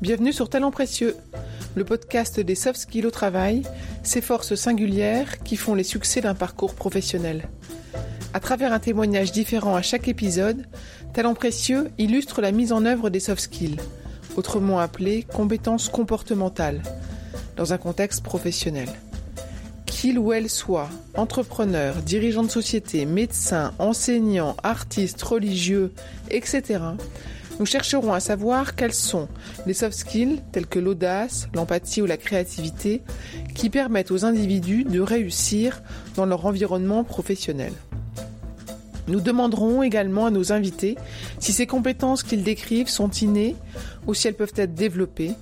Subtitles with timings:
[0.00, 1.16] Bienvenue sur Talent Précieux,
[1.74, 3.64] le podcast des soft skills au travail,
[4.04, 7.48] ces forces singulières qui font les succès d'un parcours professionnel.
[8.32, 10.66] À travers un témoignage différent à chaque épisode,
[11.14, 13.80] Talent Précieux illustre la mise en œuvre des soft skills,
[14.36, 16.80] autrement appelées compétences comportementales,
[17.56, 18.88] dans un contexte professionnel.
[19.84, 25.92] Qu'il ou elle soit entrepreneur, dirigeant de société, médecin, enseignant, artiste, religieux,
[26.30, 26.78] etc.,
[27.58, 29.28] nous chercherons à savoir quels sont
[29.66, 33.02] les soft skills tels que l'audace, l'empathie ou la créativité
[33.54, 35.82] qui permettent aux individus de réussir
[36.16, 37.72] dans leur environnement professionnel.
[39.08, 40.96] Nous demanderons également à nos invités
[41.40, 43.56] si ces compétences qu'ils décrivent sont innées
[44.06, 45.32] ou si elles peuvent être développées.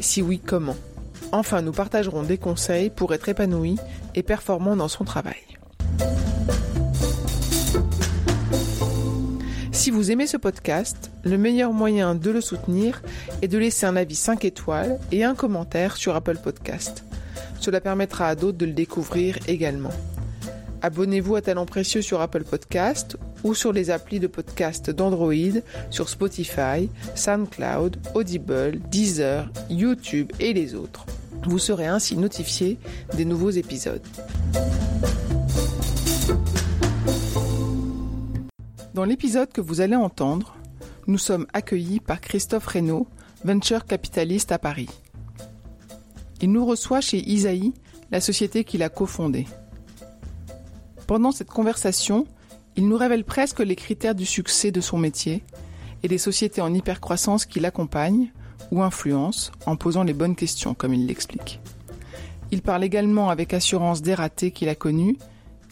[0.00, 0.76] Si oui, comment?
[1.32, 3.76] Enfin, nous partagerons des conseils pour être épanoui
[4.14, 5.36] et performant dans son travail.
[9.78, 13.00] Si vous aimez ce podcast, le meilleur moyen de le soutenir
[13.42, 17.04] est de laisser un avis 5 étoiles et un commentaire sur Apple Podcast.
[17.60, 19.92] Cela permettra à d'autres de le découvrir également.
[20.82, 26.08] Abonnez-vous à Talent Précieux sur Apple Podcast ou sur les applis de podcast d'Android, sur
[26.08, 31.06] Spotify, SoundCloud, Audible, Deezer, YouTube et les autres.
[31.44, 32.78] Vous serez ainsi notifié
[33.16, 34.02] des nouveaux épisodes.
[38.98, 40.56] Dans l'épisode que vous allez entendre,
[41.06, 43.06] nous sommes accueillis par Christophe Reynaud,
[43.44, 44.88] venture capitaliste à Paris.
[46.40, 47.74] Il nous reçoit chez Isaïe,
[48.10, 49.46] la société qu'il a cofondée.
[51.06, 52.26] Pendant cette conversation,
[52.74, 55.44] il nous révèle presque les critères du succès de son métier
[56.02, 58.32] et des sociétés en hypercroissance qui l'accompagnent
[58.72, 61.60] ou influencent en posant les bonnes questions, comme il l'explique.
[62.50, 65.18] Il parle également avec assurance des ratés qu'il a connus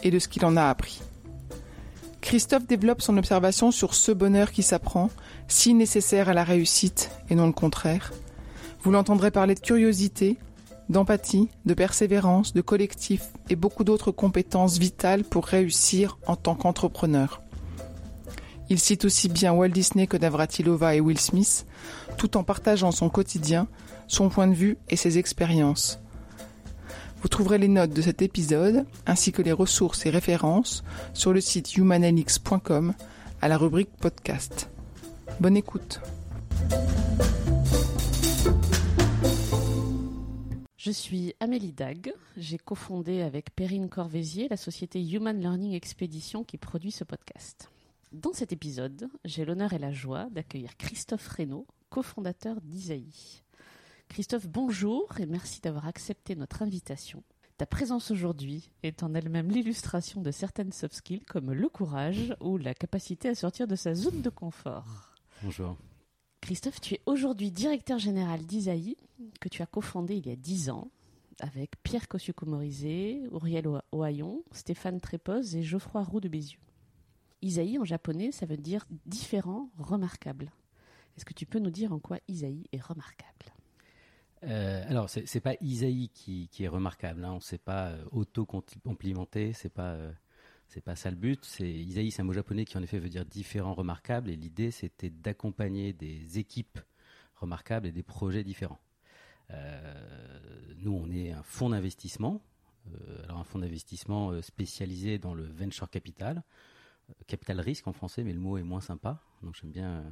[0.05, 1.03] et de ce qu'il en a appris.
[2.21, 5.11] Christophe développe son observation sur ce bonheur qui s'apprend,
[5.49, 8.13] si nécessaire à la réussite et non le contraire.
[8.83, 10.37] Vous l'entendrez parler de curiosité,
[10.89, 17.43] d'empathie, de persévérance, de collectif et beaucoup d'autres compétences vitales pour réussir en tant qu'entrepreneur.
[18.69, 21.67] Il cite aussi bien Walt Disney que Navratilova et Will Smith,
[22.17, 23.69] tout en partageant son quotidien,
[24.09, 26.01] son point de vue et ses expériences.
[27.23, 30.85] Vous trouverez les notes de cet épisode ainsi que les ressources et références
[31.15, 32.95] sur le site humanelix.com
[33.41, 34.71] à la rubrique podcast.
[35.41, 36.01] Bonne écoute.
[40.77, 42.13] Je suis Amélie Dag.
[42.37, 47.71] J'ai cofondé avec Perrine Corvézier la société Human Learning Expedition qui produit ce podcast.
[48.13, 53.43] Dans cet épisode, j'ai l'honneur et la joie d'accueillir Christophe Reynaud, cofondateur d'Isaïe.
[54.09, 57.23] Christophe, bonjour et merci d'avoir accepté notre invitation.
[57.59, 62.57] Ta présence aujourd'hui est en elle-même l'illustration de certaines soft skills comme le courage ou
[62.57, 65.15] la capacité à sortir de sa zone de confort.
[65.43, 65.77] Bonjour.
[66.41, 68.97] Christophe, tu es aujourd'hui directeur général d'Isaïe,
[69.41, 70.91] que tu as cofondé il y a dix ans,
[71.41, 76.61] avec Pierre Kosciusko-Morizet, Auriel Ohaillon, Stéphane Trépoz et Geoffroy Roux de Bézieux.
[77.43, 80.53] Isaïe en japonais, ça veut dire différent, remarquable.
[81.17, 83.56] Est-ce que tu peux nous dire en quoi Isaïe est remarquable?
[84.47, 87.25] Euh, alors, c'est n'est pas Isaïe qui, est remarquable.
[87.25, 87.33] Hein.
[87.33, 89.53] On ne s'est pas euh, auto-complimenté.
[89.53, 90.13] C'est pas euh,
[90.85, 91.45] pas ça le but.
[91.45, 94.31] C'est Isaïe, c'est un mot japonais qui en effet veut dire différent, remarquable.
[94.31, 96.79] Et l'idée, c'était d'accompagner des équipes
[97.37, 98.81] remarquables et des projets différents.
[100.79, 102.41] nous, on est un fonds d'investissement.
[103.25, 106.43] alors un fonds d'investissement spécialisé dans le venture capital,
[107.27, 109.23] capital risque en français, mais le mot est moins sympa.
[109.43, 110.05] Donc j'aime bien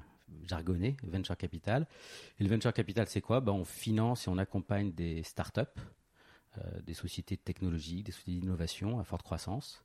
[0.47, 1.87] jargonné, venture capital.
[2.39, 3.41] Et le venture capital, c'est quoi?
[3.41, 5.61] Ben, On finance et on accompagne des startups,
[6.59, 9.85] euh, des sociétés de technologie, des sociétés d'innovation à forte croissance.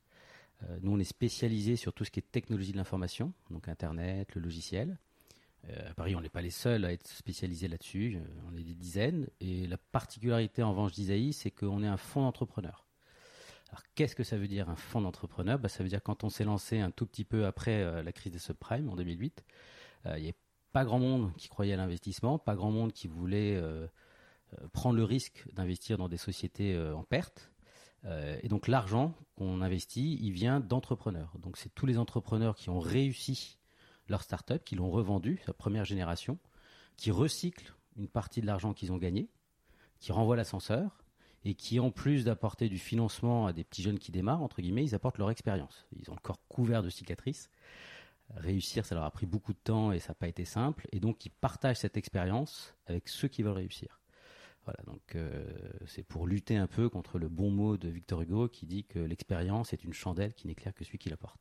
[0.63, 4.35] Euh, nous, on est spécialisé sur tout ce qui est technologie de l'information, donc Internet,
[4.35, 4.97] le logiciel.
[5.69, 8.19] Euh, à Paris, on n'est pas les seuls à être spécialisés là-dessus,
[8.51, 9.27] on est des dizaines.
[9.39, 12.85] Et la particularité en revanche d'Isaïe, c'est qu'on est un fonds d'entrepreneurs.
[13.69, 15.59] Alors, qu'est-ce que ça veut dire un fonds d'entrepreneurs?
[15.59, 18.31] Ben, Ça veut dire quand on s'est lancé un tout petit peu après la crise
[18.31, 19.44] des subprimes en 2008,
[20.06, 20.38] il euh, n'y avait
[20.72, 23.88] pas grand monde qui croyait à l'investissement, pas grand monde qui voulait euh,
[24.54, 27.51] euh, prendre le risque d'investir dans des sociétés en perte.
[28.06, 31.34] et donc l'argent qu'on investit, il vient d'entrepreneurs.
[31.40, 33.60] Donc c'est tous les entrepreneurs qui ont réussi
[34.07, 36.40] leur start-up, qui l'ont revendu, sa première génération,
[36.98, 39.30] qui recyclent une partie de l'argent qu'ils ont gagné,
[40.00, 41.04] qui renvoient l'ascenseur
[41.45, 44.84] et qui, en plus d'apporter du financement à des petits jeunes qui démarrent, entre guillemets,
[44.84, 45.86] ils apportent leur expérience.
[45.95, 47.50] Ils ont le corps couvert de cicatrices
[48.36, 50.88] réussir, ça leur a pris beaucoup de temps et ça n'a pas été simple.
[50.92, 54.00] Et donc, ils partagent cette expérience avec ceux qui veulent réussir.
[54.66, 55.44] Voilà, donc euh,
[55.88, 59.00] c'est pour lutter un peu contre le bon mot de Victor Hugo qui dit que
[59.00, 61.40] l'expérience est une chandelle qui n'éclaire que celui qui la porte.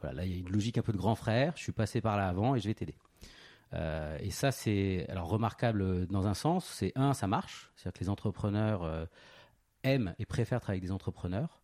[0.00, 2.00] Voilà, là il y a une logique un peu de grand frère, je suis passé
[2.00, 2.94] par là avant et je vais t'aider.
[4.20, 6.66] et ça, c'est alors remarquable dans un sens.
[6.66, 9.08] C'est un, ça marche, c'est-à-dire que les entrepreneurs
[9.82, 11.60] aiment et préfèrent travailler avec des entrepreneurs.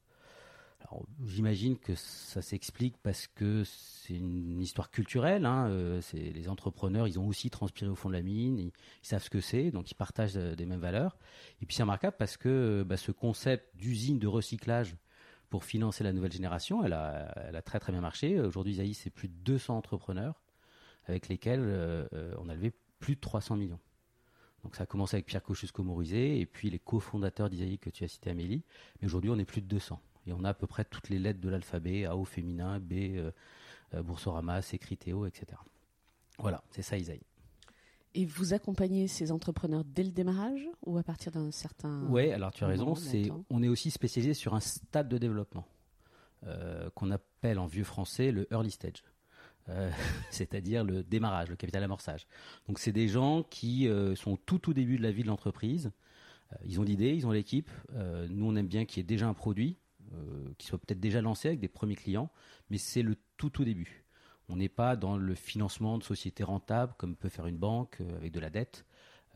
[1.24, 5.46] J'imagine que ça s'explique parce que c'est une histoire culturelle.
[5.46, 8.72] Hein, euh, les entrepreneurs, ils ont aussi transpiré au fond de la mine, ils,
[9.02, 11.16] savent ce que c'est, donc ils partagent euh, des mêmes valeurs.
[11.62, 14.96] Et puis c'est remarquable parce que euh, bah, ce concept d'usine de recyclage
[15.48, 18.40] pour financer la nouvelle génération, elle a, très très bien marché.
[18.40, 20.40] Aujourd'hui, Isaïe, c'est plus de 200 entrepreneurs
[21.06, 22.08] avec lesquels
[22.38, 23.78] on a levé plus de 300 millions.
[24.64, 28.08] Donc ça a commencé avec Pierre Cochusco-Morizet et puis les cofondateurs d'Isaïe que tu as
[28.08, 28.64] cité Amélie.
[29.00, 30.00] Mais aujourd'hui, on est plus de 200.
[30.26, 32.92] Et on a à peu près toutes les lettres de l'alphabet, A au féminin, B,
[32.92, 33.30] euh,
[33.94, 35.46] euh, Boursorama, Secriteo, etc.
[36.38, 37.22] Voilà, c'est ça Isaïe.
[38.14, 42.06] Et vous accompagnez ces entrepreneurs dès le démarrage ou à partir d'un certain.
[42.08, 42.94] Oui, alors tu as raison.
[42.94, 45.66] C'est, on est aussi spécialisé sur un stade de développement
[46.46, 49.02] euh, qu'on appelle en vieux français le early stage.
[50.30, 52.26] c'est-à-dire le démarrage, le capital amorçage.
[52.68, 55.90] Donc c'est des gens qui sont tout au début de la vie de l'entreprise.
[56.66, 57.70] ils ont l'idée, ils ont l'équipe.
[58.28, 59.78] nous on aime bien qu'il y ait déjà un produit.
[60.14, 62.30] Euh, qui soit peut-être déjà lancé avec des premiers clients,
[62.70, 64.04] mais c'est le tout au début.
[64.48, 68.16] On n'est pas dans le financement de sociétés rentables comme peut faire une banque euh,
[68.16, 68.84] avec de la dette.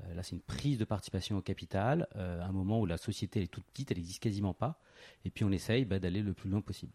[0.00, 3.42] Euh, là, c'est une prise de participation au capital, à un moment où la société
[3.42, 4.80] est toute petite, elle n'existe quasiment pas,
[5.24, 6.92] et puis on essaye bah, d'aller le plus loin possible.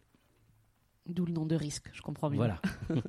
[1.06, 2.38] D'où le nom de risque, je comprends bien.
[2.38, 2.62] Voilà.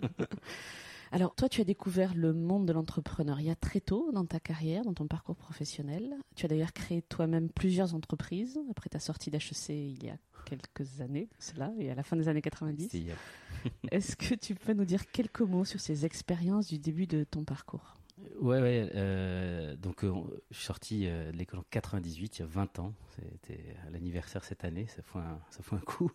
[1.16, 4.94] Alors, toi, tu as découvert le monde de l'entrepreneuriat très tôt dans ta carrière, dans
[4.94, 6.14] ton parcours professionnel.
[6.36, 11.00] Tu as d'ailleurs créé toi-même plusieurs entreprises après ta sortie d'HEC il y a quelques
[11.00, 12.90] années, cela, et à la fin des années 90.
[13.92, 17.46] Est-ce que tu peux nous dire quelques mots sur ces expériences du début de ton
[17.46, 17.96] parcours?
[18.42, 18.92] Ouais, ouais.
[18.96, 20.14] Euh, donc, euh,
[20.52, 22.94] je suis sorti euh, de l'école en 98, il y a 20 ans.
[23.16, 26.12] C'était l'anniversaire cette année, ça fait un, ça fait un coup.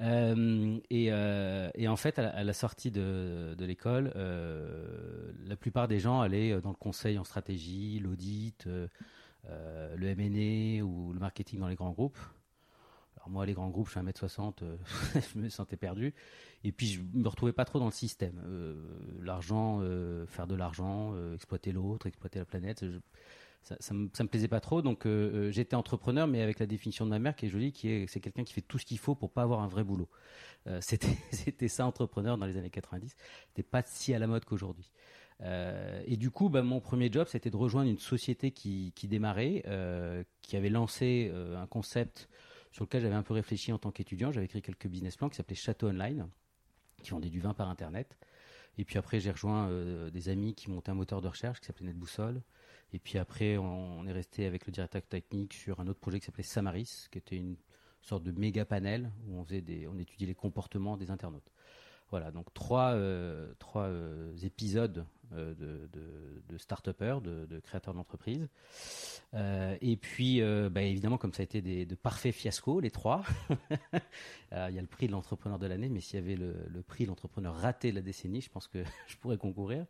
[0.00, 6.20] Euh, euh, et, en fait, à la, sortie de, l'école, euh, la plupart des gens
[6.20, 8.66] allaient dans le conseil en stratégie, l'audit,
[9.46, 12.18] le M&A ou le marketing dans les grands groupes.
[13.16, 14.62] Alors moi, les grands groupes, je suis 1m60,
[15.34, 16.14] je me sentais perdu.
[16.64, 18.40] Et puis, je me retrouvais pas trop dans le système.
[19.22, 19.82] l'argent,
[20.26, 22.84] faire de l'argent, exploiter l'autre, exploiter la planète
[23.62, 24.82] ça, ça, me, plaisait pas trop.
[24.82, 27.72] Donc euh, euh, j'étais entrepreneur, mais avec la définition de ma mère qui est jolie,
[27.72, 29.84] qui est c'est quelqu'un qui fait tout ce qu'il faut pour pas avoir un vrai
[29.84, 30.08] boulot.
[30.66, 33.14] Euh, c'était ça entrepreneur dans les années 90.
[33.48, 34.90] C'était pas si à la mode qu'aujourd'hui.
[36.06, 39.62] et du coup, bah, mon premier job, c'était de rejoindre une société qui, qui démarrait,
[40.42, 42.28] qui avait lancé un concept
[42.72, 44.32] sur lequel j'avais un peu réfléchi en tant qu'étudiant.
[44.32, 46.28] J'avais écrit quelques business plans qui s'appelaient Château Online,
[47.02, 48.18] qui vendaient du vin par Internet.
[48.80, 49.68] Et puis après, j'ai rejoint
[50.10, 52.40] des amis qui montaient un moteur de recherche qui s'appelait NetBoussole.
[52.94, 56.24] Et puis après, on, est resté avec le directeur technique sur un autre projet qui
[56.24, 57.56] s'appelait Samaris, qui était une
[58.00, 61.52] sorte de méga panel où on, faisait on étudiait les comportements des internautes.
[62.10, 68.48] Voilà, donc trois, euh, trois euh, épisodes euh, de, de, de start-upers, de, créateurs d'entreprises.
[69.34, 70.40] et puis,
[70.70, 73.22] bah, évidemment, comme ça a été de parfaits fiascos, les trois,
[74.52, 77.04] il y a le prix de l'entrepreneur de l'année, mais s'il y avait le, prix
[77.04, 79.86] de l'entrepreneur raté de la décennie, je pense que je pourrais concourir.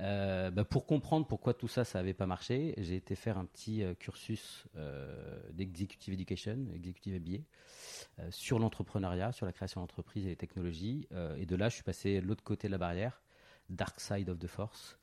[0.00, 3.44] Euh, bah, pour comprendre pourquoi tout ça, ça n'avait pas marché, j'ai été faire un
[3.44, 7.38] petit euh, cursus euh, d'executive education, executive MBA,
[8.20, 11.08] euh, sur l'entrepreneuriat, sur la création d'entreprises et les technologies.
[11.36, 13.20] et de là, je suis passé de l'autre côté de la barrière,
[13.68, 14.96] dark side of the force.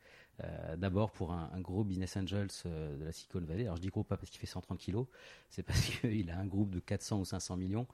[0.75, 3.63] D'abord pour un, gros business angels de la Silicon Valley.
[3.63, 5.07] Alors je dis gros pas parce qu'il fait 130 kilos,
[5.49, 7.87] c'est parce qu'il a un groupe de 400 ou 500 millions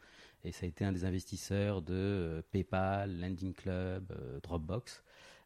[0.44, 4.12] et ça a été un des investisseurs de PayPal, Landing Club,
[4.42, 5.04] Dropbox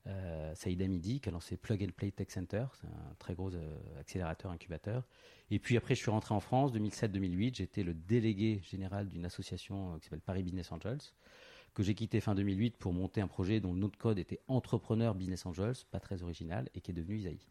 [0.07, 3.51] euh, Saïd Amidi qui a lancé Plug and Play Tech Center, c'est un très gros
[3.53, 5.03] euh, accélérateur incubateur.
[5.49, 7.55] Et puis après, je suis rentré en France 2007-2008.
[7.55, 10.99] J'étais le délégué général d'une association euh, qui s'appelle Paris Business Angels,
[11.75, 14.39] que j'ai quitté fin 2008 pour monter un projet dont le nom de code était
[14.47, 17.45] Entrepreneur Business Angels, pas très original, et qui est devenu Isaïe.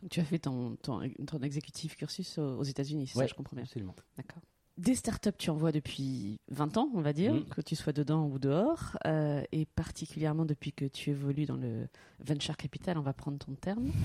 [0.00, 1.00] Donc tu as fait ton, ton,
[1.42, 3.64] exécutif cursus aux États-Unis, c'est ça, je comprends bien.
[3.64, 3.94] Absolument.
[4.16, 4.42] D'accord
[4.78, 7.44] des startups, tu en vois depuis 20 ans, on va dire, mm.
[7.44, 11.88] que tu sois dedans ou dehors, euh, et particulièrement depuis que tu évolues dans le
[12.20, 13.90] venture capital, on va prendre ton terme.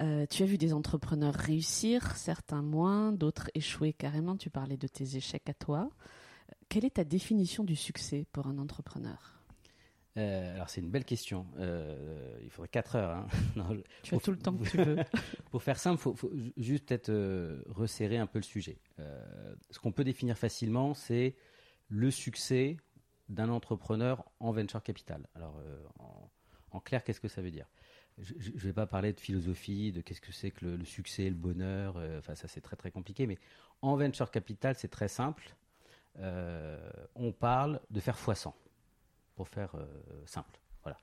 [0.00, 4.34] Euh, tu as vu des entrepreneurs réussir, certains moins, d'autres échouer carrément.
[4.34, 5.90] Tu parlais de tes échecs à toi.
[6.70, 9.42] Quelle est ta définition du succès pour un entrepreneur?
[10.16, 11.44] Euh, alors c'est une belle question.
[11.58, 13.10] Euh, il faudrait 4 heures.
[13.10, 13.26] Hein.
[14.04, 14.96] tu as tout le temps que tu veux.
[15.50, 18.78] pour faire simple, il faut, juste peut-être euh, resserrer un peu le sujet.
[18.98, 21.34] ce qu'on peut définir facilement, c'est
[21.88, 22.76] le succès
[23.28, 25.26] d'un entrepreneur en venture capital.
[25.34, 25.60] Alors
[26.70, 27.66] en, clair, qu'est-ce que ça veut dire?
[28.18, 31.34] Je ne vais pas parler de philosophie, de qu'est-ce que c'est que le, succès, le
[31.34, 32.00] bonheur.
[32.18, 33.26] Enfin ça c'est très très compliqué.
[33.26, 33.38] Mais
[33.82, 35.56] en venture capital, c'est très simple.
[36.16, 38.52] On parle de faire x100
[39.40, 39.86] pour faire euh,
[40.26, 40.60] simple.
[40.82, 40.98] Voilà.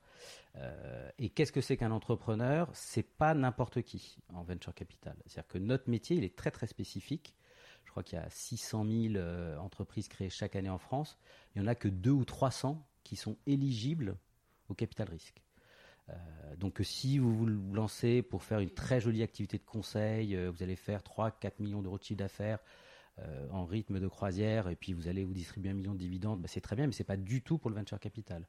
[0.58, 2.70] Euh, et qu'est-ce que c'est qu'un entrepreneur?
[2.72, 5.16] C'est pas n'importe qui en venture capital.
[5.26, 7.34] C'est-à-dire que notre métier, il est très très spécifique.
[7.84, 11.18] Je crois qu'il y a 600 000 euh, entreprises créées chaque année en France.
[11.52, 14.16] Il n'y en a que 2 ou 300 qui sont éligibles
[14.68, 15.42] au capital risque.
[16.10, 16.14] Euh,
[16.58, 20.76] donc si vous vous lancez pour faire une très jolie activité de conseil, vous allez
[20.76, 22.60] faire 3-4 millions d'euros de chiffre d'affaires
[23.50, 26.48] en rythme de croisière et puis vous allez vous distribuer un million de dividendes, bah,
[26.48, 28.46] c'est très bien, mais ce n'est pas du tout pour le venture capital.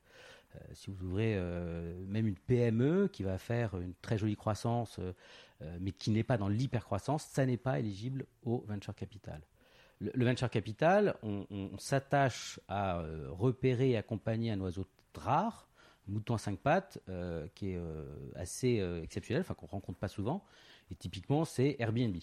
[0.55, 4.99] Euh, si vous ouvrez euh, même une PME qui va faire une très jolie croissance,
[4.99, 5.13] euh,
[5.79, 9.41] mais qui n'est pas dans l'hypercroissance, ça n'est pas éligible au venture capital.
[9.99, 15.67] Le, venture capital, on, s'attache à repérer et accompagner un oiseau rare,
[16.07, 16.99] mouton à cinq pattes,
[17.53, 17.81] qui est
[18.33, 20.45] assez exceptionnel, enfin qu'on rencontre pas souvent.
[20.89, 22.15] Et typiquement, c'est Airbnb.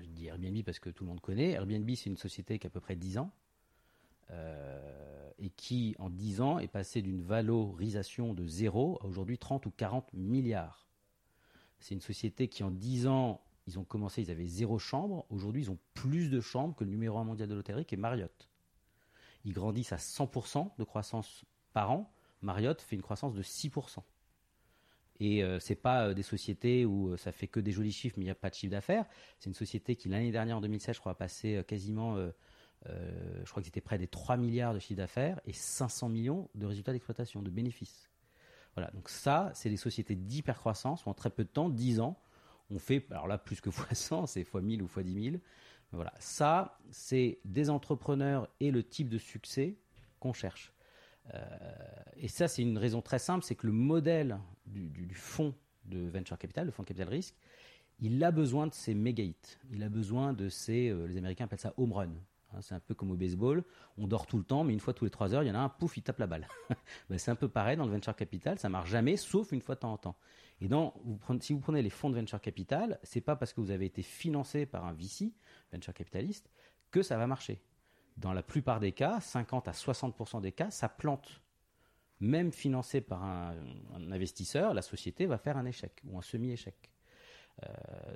[0.00, 1.52] Je dis Airbnb parce que tout le monde connaît.
[1.52, 3.30] Airbnb, c'est une société qui a à peu près 10 ans.
[4.30, 9.66] Euh, et qui, en 10 ans, est passé d'une valorisation de zéro à aujourd'hui 30
[9.66, 10.86] ou 40 milliards.
[11.80, 15.26] C'est une société qui, en 10 ans, ils ont commencé, ils avaient zéro chambre.
[15.30, 17.98] Aujourd'hui, ils ont plus de chambres que le numéro 1 mondial de l'hôtellerie, qui est
[17.98, 18.50] Marriott.
[19.44, 22.10] Ils grandissent à 100% de croissance par an.
[22.40, 23.98] Marriott fait une croissance de 6%.
[25.20, 28.16] Et ce euh, c'est pas euh, des sociétés où ça fait que des jolis chiffres,
[28.18, 29.06] mais il n'y a pas de chiffre d'affaires.
[29.38, 32.16] C'est une société qui, l'année dernière, en 2016, je crois, a passé quasiment
[32.88, 36.50] euh, je crois que c'était près des 3 milliards de chiffre d'affaires et 500 millions
[36.54, 38.10] de résultats d'exploitation, de bénéfices.
[38.74, 42.18] Voilà, donc ça, c'est des sociétés d'hypercroissance où en très peu de temps, 10 ans,
[42.70, 45.36] on fait, alors là, plus que x 100, c'est x 1000 ou x 10 000.
[45.92, 49.76] Voilà, ça, c'est des entrepreneurs et le type de succès
[50.18, 50.73] qu'on cherche.
[51.32, 51.38] Euh,
[52.16, 55.54] et ça, c'est une raison très simple, c'est que le modèle du, fonds
[55.86, 57.34] de venture capital, le fonds de capital risque,
[58.00, 59.58] il a besoin de ces méga hits.
[59.70, 62.10] Il a besoin de ces, euh, les Américains appellent ça home run.
[62.52, 63.64] Hein, c'est un peu comme au baseball,
[63.98, 65.54] on dort tout le temps, mais une fois tous les trois heures, il y en
[65.54, 66.48] a un, pouf, il tape la balle.
[67.08, 69.74] Ben, c'est un peu pareil dans le venture capital, ça marche jamais, sauf une fois
[69.74, 70.16] de temps en temps.
[70.60, 70.68] Et
[71.40, 74.02] si vous prenez les fonds de venture capital, c'est pas parce que vous avez été
[74.02, 75.32] financé par un VC,
[75.72, 76.48] venture capitaliste,
[76.90, 77.60] que ça va marcher.
[78.16, 81.40] Dans la plupart des cas, 50 à 60% des cas, ça plante.
[82.20, 83.56] Même financé par un,
[84.10, 86.90] investisseur, la société va faire un échec ou un semi-échec.
[87.62, 87.68] Euh,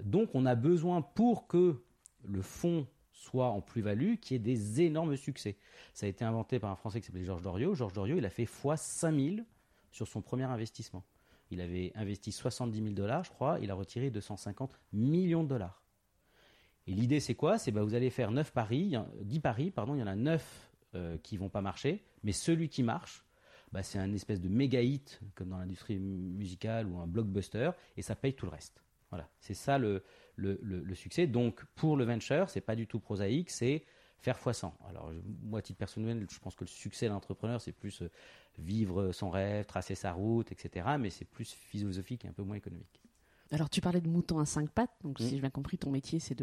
[0.02, 1.82] donc on a besoin pour que
[2.24, 5.56] le fonds soit en plus-value, qui est des énormes succès.
[5.92, 7.74] Ça a été inventé par un Français qui s'appelait Georges Doriot.
[7.74, 9.44] Georges Doriot, il a fait x 5000
[9.90, 11.04] sur son premier investissement.
[11.50, 15.82] Il avait investi 70 000 dollars, je crois, il a retiré 250 millions de dollars.
[16.88, 17.58] Et l'idée, c'est quoi?
[17.58, 20.70] C'est bah, vous allez faire 9 paris, 10 paris, pardon, il y en a 9
[20.94, 23.22] euh, qui vont pas marcher, mais celui qui marche,
[23.72, 28.02] bah, c'est un espèce de méga hit, comme dans l'industrie musicale ou un blockbuster, et
[28.02, 28.82] ça paye tout le reste.
[29.10, 30.02] Voilà, c'est ça le,
[30.36, 31.26] le, succès.
[31.26, 33.84] Donc, pour le venture, c'est pas du tout prosaïque, c'est
[34.16, 34.72] faire x100.
[34.88, 38.10] Alors, moi, titre personnel, je pense que le succès de l'entrepreneur, c'est plus euh,
[38.56, 40.86] vivre son rêve, tracer sa route, etc.
[40.98, 43.02] Mais c'est plus philosophique et un peu moins économique.
[43.50, 44.94] Alors, tu parlais de moutons à cinq pattes.
[45.02, 45.30] Donc, si mmh.
[45.30, 46.36] j'ai bien compris, ton métier, c'est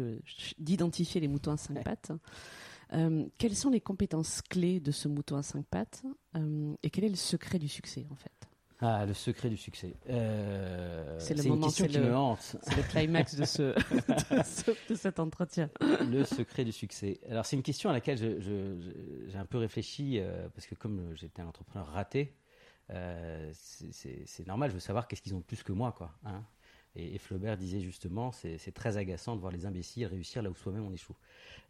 [0.58, 2.12] d'identifier les moutons à cinq pattes.
[2.92, 6.04] Euh, quelles sont les compétences clés de ce mouton à cinq pattes
[6.36, 8.30] euh, et quel est le secret du succès, en fait?
[8.80, 9.94] Ah, le secret du succès.
[10.10, 12.56] Euh, c'est le moment, qui me hante.
[12.62, 15.70] C'est le climax de, ce, de, cet entretien.
[15.80, 17.18] Le secret du succès.
[17.30, 20.20] Alors, c'est une question à laquelle j'ai un peu réfléchi,
[20.54, 22.36] parce que comme j'étais un entrepreneur raté,
[22.90, 26.12] c'est normal, je veux savoir qu'est-ce qu'ils ont de plus que moi, quoi.
[26.24, 26.44] Hein.
[26.96, 30.84] Et, Flaubert disait justement, c'est très agaçant de voir les imbéciles réussir là où soi-même
[30.84, 31.16] on échoue.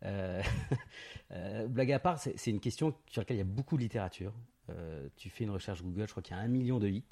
[1.68, 4.32] blague à part, c'est une question sur laquelle il y a beaucoup de littérature.
[4.70, 7.04] Euh, tu fais une recherche Google, je crois qu'il y a un million de hits,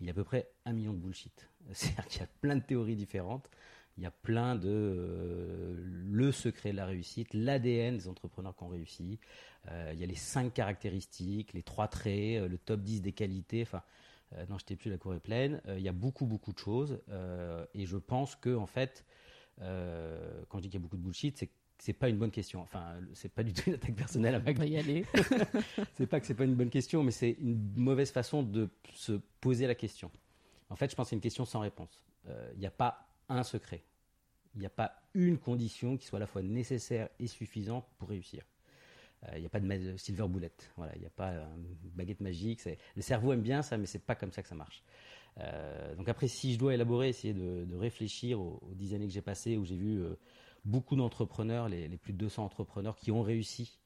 [0.00, 1.48] il y a à peu près un million de bullshit.
[1.72, 3.50] C'est-à-dire qu'il y a plein de théories différentes,
[3.96, 8.62] il y a plein de euh, le secret de la réussite, l'ADN des entrepreneurs qui
[8.62, 9.18] ont réussi,
[9.70, 13.62] euh, il y a les cinq caractéristiques, les trois traits, le top 10 des qualités,
[13.62, 13.82] enfin,
[14.48, 17.00] non, je t'ai plus, la cour est pleine, il y a beaucoup, beaucoup de choses,
[17.74, 19.04] et je pense que, en fait,
[19.58, 22.60] quand je dis qu'il y a beaucoup de bullshit, c'est c'est pas une bonne question.
[22.62, 25.04] Enfin, c'est pas du tout une attaque personnelle à On va y aller.
[25.94, 29.12] c'est pas que c'est pas une bonne question, mais c'est une mauvaise façon de se
[29.40, 30.10] poser la question.
[30.70, 32.04] En fait, je pense que c'est une question sans réponse.
[32.24, 33.84] Il euh, n'y a pas un secret.
[34.54, 38.08] Il n'y a pas une condition qui soit à la fois nécessaire et suffisante pour
[38.08, 38.42] réussir.
[39.28, 40.52] Il euh, n'y a pas de silver bullet.
[40.76, 42.62] Voilà, il n'y a pas une baguette magique.
[42.94, 44.82] Le cerveau aime bien ça, mais c'est pas comme ça que ça marche.
[45.38, 49.22] Euh, donc après, si je dois élaborer, essayer de, réfléchir aux, dix années que j'ai
[49.22, 50.02] passées, où j'ai vu
[50.64, 53.78] beaucoup d'entrepreneurs, les, plus de 200 entrepreneurs qui ont réussi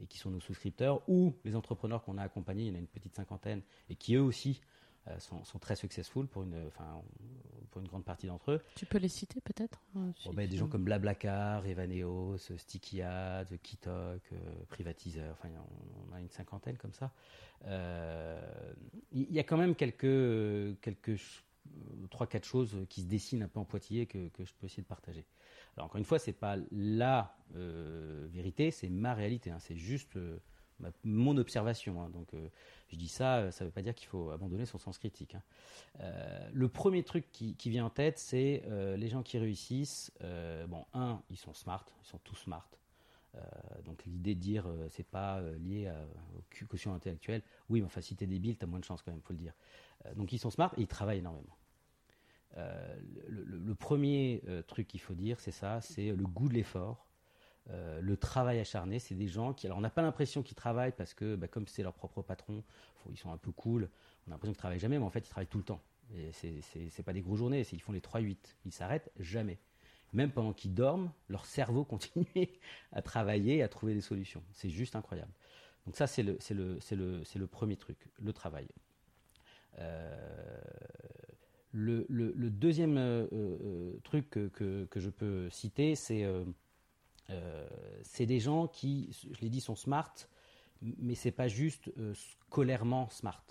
[0.00, 2.78] et qui sont nos souscripteurs, ou les entrepreneurs qu'on a accompagnés, il y en a
[2.78, 4.60] une petite cinquantaine, et qui eux aussi
[5.08, 6.70] euh, sont, très successful pour une,
[7.68, 8.60] pour une grande partie d'entre eux.
[8.74, 14.22] Tu peux les citer peut-être oh, ben, Des gens comme Blablacar, Evaneos, Sticky Ads, Kitok,
[14.68, 15.48] Privatiseur, enfin
[16.10, 17.12] on, a une cinquantaine comme ça.
[19.12, 21.20] Il y, a quand même quelques, quelques
[22.10, 24.88] 3-4 choses qui se dessinent un peu en pointillé que, que je peux essayer de
[24.88, 25.26] partager.
[25.76, 29.50] Alors encore une fois, c'est pas la vérité, c'est ma réalité.
[29.50, 29.58] Hein.
[29.60, 30.18] c'est juste
[31.04, 32.02] mon observation.
[32.02, 32.10] Hein.
[32.10, 32.48] donc, euh,
[32.88, 35.34] je dis ça, euh, ça ne veut pas dire qu'il faut abandonner son sens critique.
[35.34, 35.42] Hein.
[36.00, 38.62] Euh, le premier truc qui, vient en tête, c'est
[38.96, 40.12] les gens qui réussissent.
[40.68, 42.68] bon, un, ils sont smart, ils sont tous smart.
[43.84, 45.92] donc l'idée de dire c'est pas lié
[46.62, 47.42] au quotient intellectuel.
[47.68, 49.52] Oui, mais enfin si t'es débile, t'as moins de chance quand même, faut le dire.
[50.16, 51.56] donc ils sont smart et ils travaillent énormément.
[52.56, 57.07] le, premier truc qu'il faut dire, c'est ça, c'est le goût de l'effort
[57.70, 60.92] euh, le travail acharné, c'est des gens qui, alors on n'a pas l'impression qu'ils travaillent
[60.92, 62.62] parce que, bah, comme c'est leur propre patron,
[63.10, 63.90] ils sont un peu cool.
[64.26, 65.82] On a l'impression qu'ils travaillent jamais, mais en fait ils travaillent tout le temps.
[66.14, 68.36] Et c'est pas des grosses journées, ils font les 3-8.
[68.64, 69.58] Ils s'arrêtent jamais.
[70.14, 72.48] Même pendant qu'ils dorment, leur cerveau continue
[72.92, 74.42] à travailler, à trouver des solutions.
[74.52, 75.32] C'est juste incroyable.
[75.84, 78.68] Donc ça, c'est le, le, le, le, premier truc, le travail.
[79.78, 80.60] Euh,
[81.72, 84.48] le, deuxième euh, truc que,
[84.86, 86.26] que, je peux citer, c'est
[88.02, 90.14] c'est des gens qui, je l'ai dit, sont smart,
[90.80, 93.44] mais c'est pas juste euh, scolairement smart.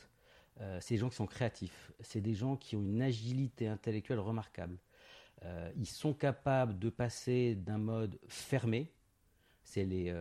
[0.62, 1.91] Euh, c'est des gens qui sont créatifs.
[2.00, 4.77] C'est des gens qui ont une agilité intellectuelle remarquable.
[5.75, 8.91] ils sont capables de passer d'un mode fermé,
[9.63, 10.12] c'est les,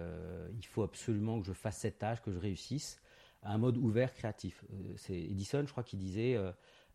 [0.58, 3.00] il faut absolument que je fasse cette tâche, que je réussisse,
[3.42, 4.62] à un mode ouvert, créatif.
[4.96, 6.36] c'est Edison, je crois, qui disait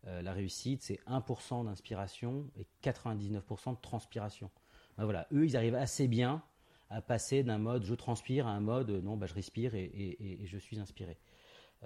[0.04, 4.50] la réussite, c'est 1% d'inspiration et 99% de transpiration.
[4.96, 6.44] Ben voilà, eux, ils arrivent assez bien
[6.92, 10.58] à passer d'un mode je transpire à un mode non, bah, je respire et, je
[10.58, 11.18] suis inspiré.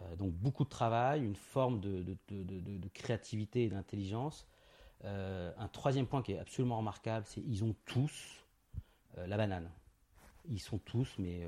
[0.02, 2.16] Euh, donc beaucoup de travail, une forme de,
[2.92, 4.46] créativité et d'intelligence.
[5.04, 8.44] Euh, un troisième point qui est absolument remarquable, c'est ils ont tous
[9.16, 9.70] euh, la banane.
[10.48, 11.44] Ils sont tous, mais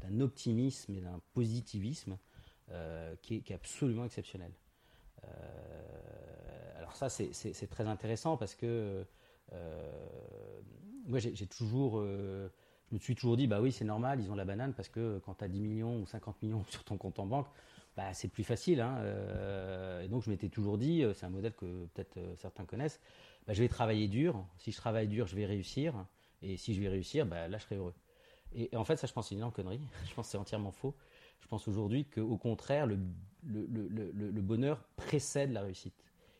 [0.00, 2.16] d'un optimisme et d'un positivisme
[3.20, 4.50] qui est, absolument exceptionnel.
[6.78, 9.04] alors ça, c'est très intéressant parce que
[11.04, 12.02] moi, j'ai toujours
[12.92, 15.18] je me suis toujours dit, bah oui, c'est normal, ils ont la banane parce que
[15.24, 17.46] quand tu as 10 millions ou 50 millions sur ton compte en banque,
[17.96, 18.82] bah, c'est plus facile.
[18.82, 22.34] Hein, euh, et donc je m'étais toujours dit, euh, c'est un modèle que peut-être euh,
[22.36, 23.00] certains connaissent,
[23.46, 24.44] bah, je vais travailler dur.
[24.58, 26.04] Si je travaille dur, je vais réussir.
[26.42, 27.94] Et si je vais réussir, bah, là, je serai heureux.
[28.54, 29.80] Et, en fait, ça, je pense, c'est une énorme connerie.
[30.06, 30.94] Je pense que c'est entièrement faux.
[31.40, 32.98] Je pense aujourd'hui qu'au contraire, le,
[34.42, 35.94] bonheur précède la réussite.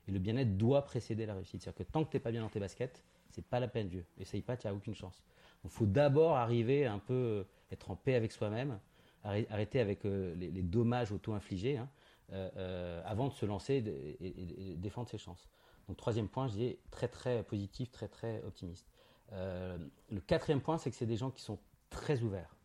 [0.06, 1.62] Et le bien-être doit précéder la réussite.
[1.62, 3.88] C'est-à-dire que tant que tu n'es pas bien dans tes baskets, c'est pas la peine,
[3.88, 4.04] vieux.
[4.18, 5.22] Essaye pas, tu n'as aucune chance.
[5.64, 8.78] Il faut d'abord arriver à un peu euh, être en paix avec soi-même,
[9.24, 11.88] arrêter avec euh, les, dommages auto-infligés, hein,
[12.32, 13.76] euh, avant de se lancer
[14.20, 15.48] et, défendre ses chances.
[15.86, 18.88] Donc troisième point, je dis très très positif, très très optimiste.
[19.30, 21.58] le quatrième point, c'est que c'est des gens qui sont
[21.90, 22.56] très ouverts.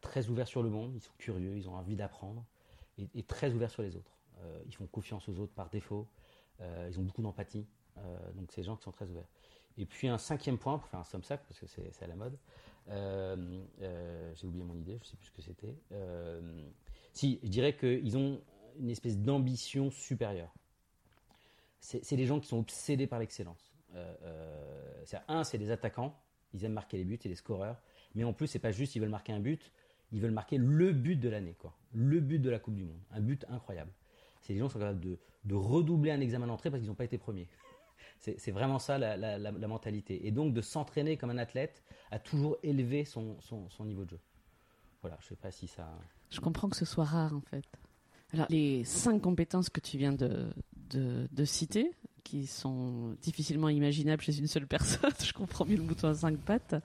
[0.00, 2.44] très ouverts sur le monde, ils sont curieux, ils ont envie d'apprendre,
[2.98, 4.16] et, très ouverts sur les autres.
[4.66, 6.06] ils font confiance aux autres par défaut,
[6.60, 7.66] ils ont beaucoup d'empathie,
[8.34, 9.28] donc c'est des gens qui sont très ouverts.
[9.78, 12.16] Et puis un cinquième point, pour faire un somme sac, parce que c'est à la
[12.16, 12.36] mode,
[12.88, 13.36] euh,
[13.80, 15.76] euh, j'ai oublié mon idée, je ne sais plus ce que c'était.
[15.92, 16.40] Euh,
[17.12, 18.40] si, je dirais qu'ils ont
[18.78, 20.52] une espèce d'ambition supérieure.
[21.80, 23.74] C'est des gens qui sont obsédés par l'excellence.
[25.26, 26.16] un, c'est des attaquants,
[26.54, 27.82] ils aiment marquer les buts et les scoreurs,
[28.14, 29.72] mais en plus, c'est pas juste ils veulent marquer un but,
[30.12, 31.76] ils veulent marquer le but de l'année, quoi.
[31.92, 33.90] Le but de la Coupe du Monde, un but incroyable.
[34.42, 36.94] C'est des gens qui sont capables de, de redoubler un examen d'entrée parce qu'ils n'ont
[36.94, 37.48] pas été premiers.
[38.18, 40.26] C'est vraiment ça la, mentalité.
[40.26, 43.36] Et donc de s'entraîner comme un athlète à toujours élever son,
[43.84, 44.20] niveau de jeu.
[45.00, 45.88] Voilà, je ne sais pas si ça.
[46.30, 47.64] Je comprends que ce soit rare en fait.
[48.32, 51.90] Alors les cinq compétences que tu viens de, citer,
[52.24, 56.38] qui sont difficilement imaginables chez une seule personne, je comprends mieux le mouton à cinq
[56.38, 56.76] pattes.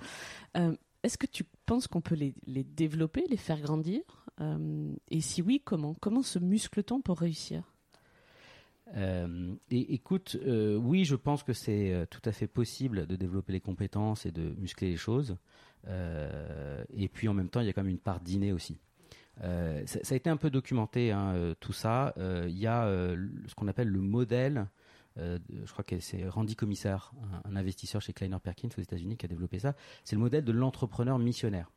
[0.58, 4.02] Euh, est-ce que tu penses qu'on peut les, développer, les faire grandir
[4.42, 5.94] euh, Et si oui, comment?
[6.02, 7.77] Comment se muscle-t-on pour réussir?
[8.96, 13.16] Euh, et écoute, euh, oui, je pense que c'est euh, tout à fait possible de
[13.16, 15.38] développer les compétences et de muscler les choses.
[15.88, 18.78] et puis en même temps, il y a quand même une part d'inné aussi.
[19.40, 22.14] Ça, a été un peu documenté, hein, tout ça.
[22.18, 22.88] Il y a
[23.46, 24.68] ce qu'on appelle le modèle.
[25.16, 27.14] je crois que c'est Randy Commissar,
[27.46, 29.76] un, investisseur chez Kleiner Perkins aux États-Unis, qui a développé ça.
[30.04, 31.70] C'est le modèle de l'entrepreneur missionnaire.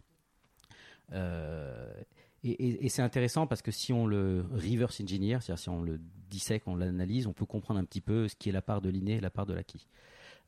[2.42, 6.62] Et, c'est intéressant parce que si on le reverse engineer, c'est-à-dire si on le dissèque,
[6.66, 9.14] on l'analyse, on peut comprendre un petit peu ce qui est la part de l'inné
[9.14, 9.86] et la part de l'acquis.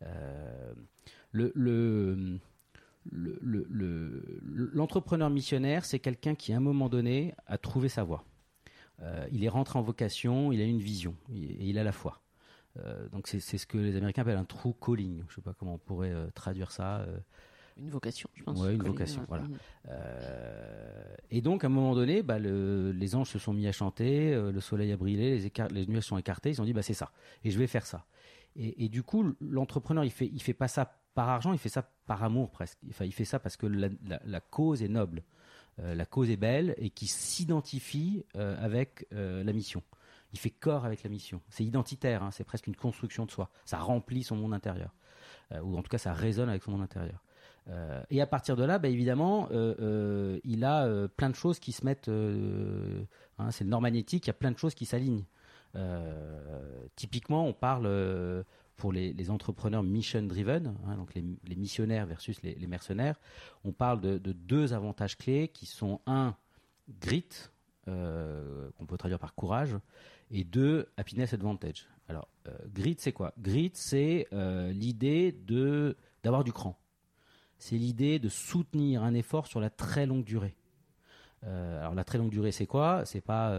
[0.03, 0.73] Euh,
[4.73, 8.25] l'entrepreneur missionnaire, c'est quelqu'un qui, à un moment donné, a trouvé sa voie.
[9.01, 12.21] Euh, il est rentré en vocation, il a une vision et il a la foi.
[13.11, 15.19] donc c'est ce que les Américains appellent un true calling.
[15.29, 17.05] Je ne sais pas comment on pourrait traduire ça.
[17.77, 18.59] Une vocation, je pense.
[18.61, 19.45] Oui, une vocation, voilà.
[19.45, 19.57] Mm.
[21.31, 24.61] et donc, à un moment donné, bah, les anges se sont mis à chanter, le
[24.61, 27.13] soleil a brillé, les, les nuages sont écartés, ils ont dit, bah, c'est ça,
[27.45, 28.05] et je vais faire ça.
[28.57, 31.83] Et, du coup, l'entrepreneur, il fait, il fait pas ça par argent, il fait ça
[32.07, 32.79] par amour presque.
[32.91, 35.23] Enfin, il fait ça parce que la, cause est noble,
[35.79, 39.83] euh, la cause est belle et qui s'identifie euh, avec euh, la mission.
[40.35, 41.41] Il fait corps avec la mission.
[41.49, 43.51] C'est identitaire, hein, c'est presque une construction de soi.
[43.65, 44.95] Ça remplit son monde intérieur,
[45.63, 47.23] ou en tout cas ça résonne avec son monde intérieur.
[48.11, 52.09] Et à partir de là, bah, évidemment, il a plein de choses qui se mettent.
[52.09, 55.25] Hein, c'est le nord magnétique, il y a plein de choses qui s'alignent.
[56.97, 57.87] typiquement, on parle
[58.83, 63.15] pour les, entrepreneurs mission driven, hein, donc les, missionnaires versus les, mercenaires,
[63.63, 66.35] on parle de, deux avantages clés qui sont un,
[67.01, 67.29] grit,
[67.87, 69.77] euh, qu'on peut traduire par courage,
[70.33, 71.87] et deux, happiness advantage.
[72.09, 73.33] Alors, euh, grit, c'est quoi?
[73.39, 76.77] Grit, c'est euh, l'idée de d'avoir du cran.
[77.63, 80.57] C'est l'idée de soutenir un effort sur la très longue durée.
[81.45, 83.05] alors la très longue durée, c'est quoi?
[83.05, 83.57] C'est pas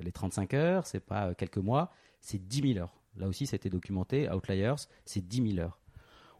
[0.00, 2.94] les 35 heures, c'est pas quelques mois, c'est 10 000 heures.
[3.16, 4.30] Là aussi, ça a été documenté.
[4.30, 5.80] Outliers, c'est 10 000 heures.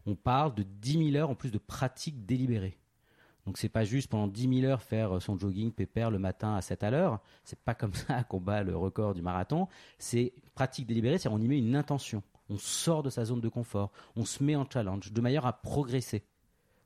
[0.07, 2.79] On parle de 10 000 heures en plus de pratiques délibérées.
[3.45, 6.63] Donc c'est pas juste pendant 10 000 heures faire son jogging pépère le matin à
[6.63, 7.21] 7 à l'heure.
[7.43, 9.67] C'est pas comme ça qu'on bat le record du marathon.
[9.99, 12.23] C'est pratique délibérée, c'est-à-dire on y met une intention.
[12.51, 13.91] On sort de sa zone de confort.
[14.15, 16.23] On se met en challenge de manière à progresser.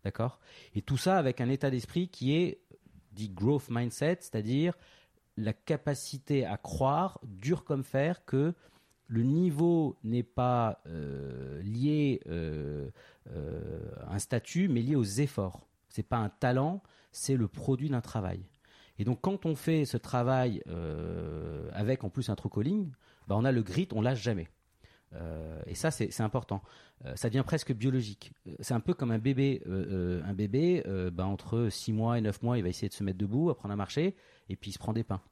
[0.04, 0.40] D'accord?
[0.74, 2.62] Et tout ça avec un état d'esprit qui est
[3.12, 4.74] dit growth mindset, c'est-à-dire
[5.36, 8.54] la capacité à croire, dur comme fer, que
[9.10, 12.88] le niveau n'est pas euh, lié euh,
[13.32, 15.66] euh, à un statut, mais lié aux efforts.
[15.88, 18.46] Ce n'est pas un talent, c'est le produit d'un travail.
[18.98, 20.62] Et donc quand on fait ce travail
[21.72, 22.92] avec en plus un true calling,
[23.26, 24.48] bah, on a le grit, on lâche jamais.
[25.66, 26.62] Et ça, c'est important.
[27.14, 28.32] ça devient presque biologique.
[28.60, 29.62] C'est un peu comme un bébé.
[29.66, 33.18] un bébé, bah, entre 6 mois et 9 mois, il va essayer de se mettre
[33.18, 34.14] debout, apprendre à marcher,
[34.48, 35.22] et puis il se prend des pains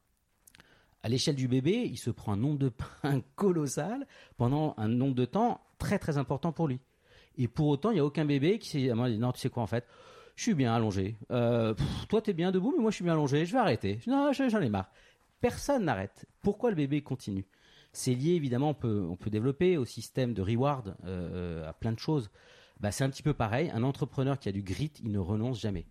[1.03, 2.69] à l'échelle du bébé, il se prend un nombre de
[3.03, 6.81] pains colossal pendant un nombre de temps très très important pour lui.
[7.37, 9.63] Et pour autant, il n'y a aucun bébé qui s'est dit non, tu sais quoi
[9.63, 9.87] en fait,
[10.35, 11.17] je suis bien allongé.
[11.31, 11.75] Euh,
[12.09, 13.45] toi, tu es bien debout, mais moi, je suis bien allongé.
[13.45, 14.01] Je vais arrêter.
[14.07, 14.91] Non, j'en ai marre.
[15.41, 16.27] Personne n'arrête.
[16.43, 17.47] Pourquoi le bébé continue?
[17.93, 21.93] C'est lié, évidemment, on peut, on peut développer au système de reward, euh, à plein
[21.93, 22.31] de choses.
[22.81, 23.71] Bah, c'est un petit peu pareil.
[23.75, 25.87] Un entrepreneur qui a du grit, il ne renonce jamais.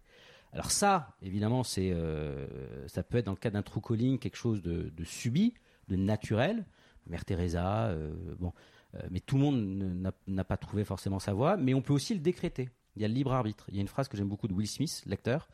[0.54, 4.38] Alors ça, évidemment, c'est, euh, ça peut être dans le cas d'un true calling quelque
[4.38, 5.54] chose de, subi,
[5.88, 6.66] de naturel.
[7.08, 8.54] Mère Teresa, euh, bon,
[8.96, 11.58] euh, mais tout le monde n'a pas trouvé forcément sa voie.
[11.58, 12.70] Mais on peut aussi le décréter.
[12.96, 13.66] Il y a le libre arbitre.
[13.70, 15.50] Il y a une phrase que j'aime beaucoup de Will Smith, lecteur,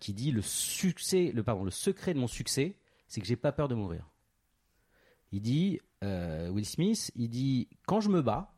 [0.00, 3.52] qui dit le succès, le pardon, le secret de mon succès, c'est que j'ai pas
[3.52, 4.08] peur de mourir.
[5.32, 8.54] Il dit Will Smith, il dit quand je me bats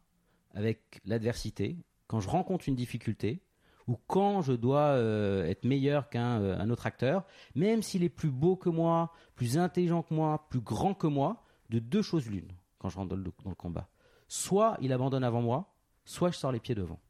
[0.55, 3.43] avec l'adversité, quand je rencontre une difficulté,
[3.91, 7.25] ou quand je dois euh, être meilleur qu'un euh, autre acteur,
[7.57, 11.43] même s'il est plus beau que moi, plus intelligent que moi, plus grand que moi,
[11.71, 13.89] de deux choses l'une quand je rentre dans le, dans le combat.
[14.29, 17.01] Soit il abandonne avant moi, soit je sors les pieds devant.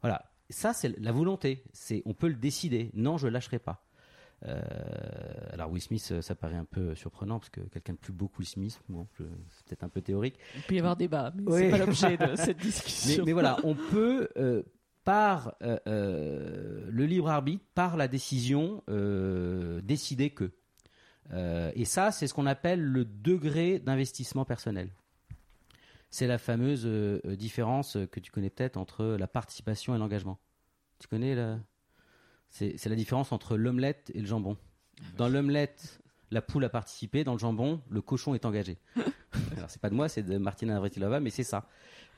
[0.00, 1.62] Voilà, ça c'est la volonté.
[1.72, 2.90] C'est on peut le décider.
[2.94, 3.84] Non, je lâcherai pas.
[4.44, 4.60] Euh,
[5.52, 8.38] alors Will Smith, ça paraît un peu surprenant parce que quelqu'un de plus beau que
[8.38, 10.38] Will Smith, bon, c'est peut-être un peu théorique.
[10.56, 13.24] Il peut y avoir débat, mais c'est pas l'objet de cette discussion.
[13.24, 14.28] Mais, voilà, on peut
[15.04, 20.52] par euh, euh, le libre arbitre, par la décision, euh, décider que.
[21.74, 24.90] et ça, c'est ce qu'on appelle le degré d'investissement personnel.
[26.10, 26.86] C'est la fameuse
[27.38, 30.38] différence que tu connais peut-être entre la participation et l'engagement.
[30.98, 31.58] Tu connais la...
[32.52, 34.58] C'est la différence entre l'omelette et le jambon.
[35.16, 37.24] Dans l'omelette, la poule a participé.
[37.24, 38.78] Dans le jambon, le cochon est engagé.
[39.56, 41.66] Alors c'est pas de moi, c'est de Martina Navratilova, mais c'est ça.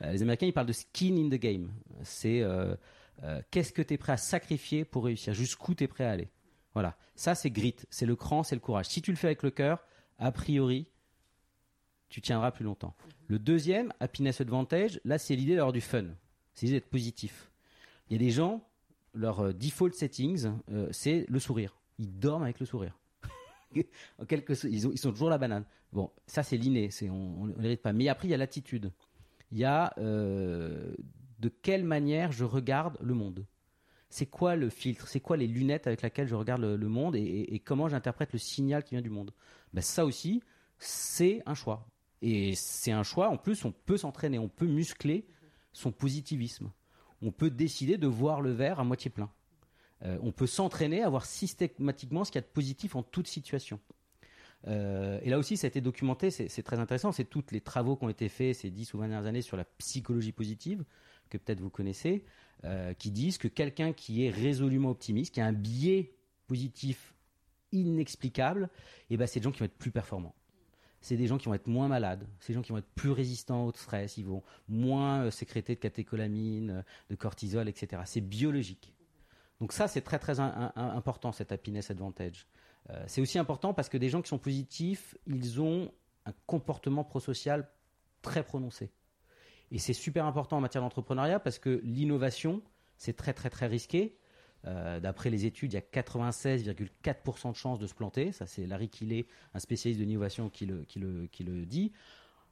[0.01, 1.71] Euh, les Américains, ils parlent de skin in the game.
[2.03, 2.75] C'est euh,
[3.23, 6.11] euh, qu'est-ce que tu es prêt à sacrifier pour réussir, jusqu'où tu es prêt à
[6.11, 6.29] aller?
[6.73, 8.87] Voilà, ça c'est grit, c'est le cran, c'est le courage.
[8.87, 9.79] Si tu le fais avec le cœur,
[10.19, 10.87] a priori,
[12.09, 12.93] tu tiendras plus longtemps.
[13.27, 16.05] Le deuxième, happiness advantage, là c'est l'idée d'avoir du fun,
[16.53, 17.49] c'est l'idée d'être positif.
[18.09, 18.67] Il y a des gens,
[19.15, 20.49] leur default settings,
[20.91, 21.75] c'est le sourire.
[21.97, 22.97] Ils dorment avec le sourire.
[24.19, 25.65] en ils, ils, sont toujours la banane.
[25.93, 27.93] Bon, ça c'est l'inné, on ne l'hérite pas.
[27.93, 28.91] Mais après, il y a l'attitude
[29.51, 30.93] il y a euh,
[31.39, 33.45] de quelle manière je regarde le monde.
[34.09, 35.07] C'est quoi le filtre?
[35.07, 37.15] C'est quoi les lunettes avec lesquelles je regarde le, monde?
[37.15, 39.31] Et, comment j'interprète le signal qui vient du monde?
[39.73, 40.41] Ben, Ça aussi,
[40.77, 41.87] c'est un choix.
[42.21, 45.27] Et c'est un choix, en plus, on peut s'entraîner, on peut muscler
[45.73, 46.71] son positivisme.
[47.21, 49.29] On peut décider de voir le verre à moitié plein.
[50.03, 53.27] Euh, on peut s'entraîner à voir systématiquement ce qu'il y a de positif en toute
[53.27, 53.79] situation.
[54.67, 57.11] et là aussi, ça a été documenté, c'est très intéressant.
[57.11, 59.57] C'est tous les travaux qui ont été faits ces 10 ou 20 dernières années sur
[59.57, 60.83] la psychologie positive,
[61.29, 62.23] que peut-être vous connaissez,
[62.97, 66.15] qui disent que quelqu'un qui est résolument optimiste, qui a un biais
[66.47, 67.13] positif
[67.71, 68.69] inexplicable,
[69.11, 70.33] eh ben, c'est des gens qui vont être plus performants
[71.05, 73.11] c'est des gens qui vont être moins malades, c'est des gens qui vont être plus
[73.11, 78.01] résistants au stress, ils vont moins euh, sécréter de catécholamine, euh, de cortisol, etc.
[78.05, 78.91] C'est biologique.
[79.61, 82.47] Donc ça, c'est très très important, cette happiness advantage.
[82.89, 85.91] Euh, c'est aussi important parce que des gens qui sont positifs, ils ont
[86.25, 87.69] un comportement prosocial
[88.23, 88.91] très prononcé.
[89.69, 92.63] Et c'est super important en matière d'entrepreneuriat parce que l'innovation,
[92.97, 94.17] c'est très très très risqué.
[94.67, 98.31] Euh, d'après les études, il y a 96,4% de chances de se planter.
[98.31, 101.91] Ça, c'est Larry Killet, un spécialiste de l'innovation, qui le, dit.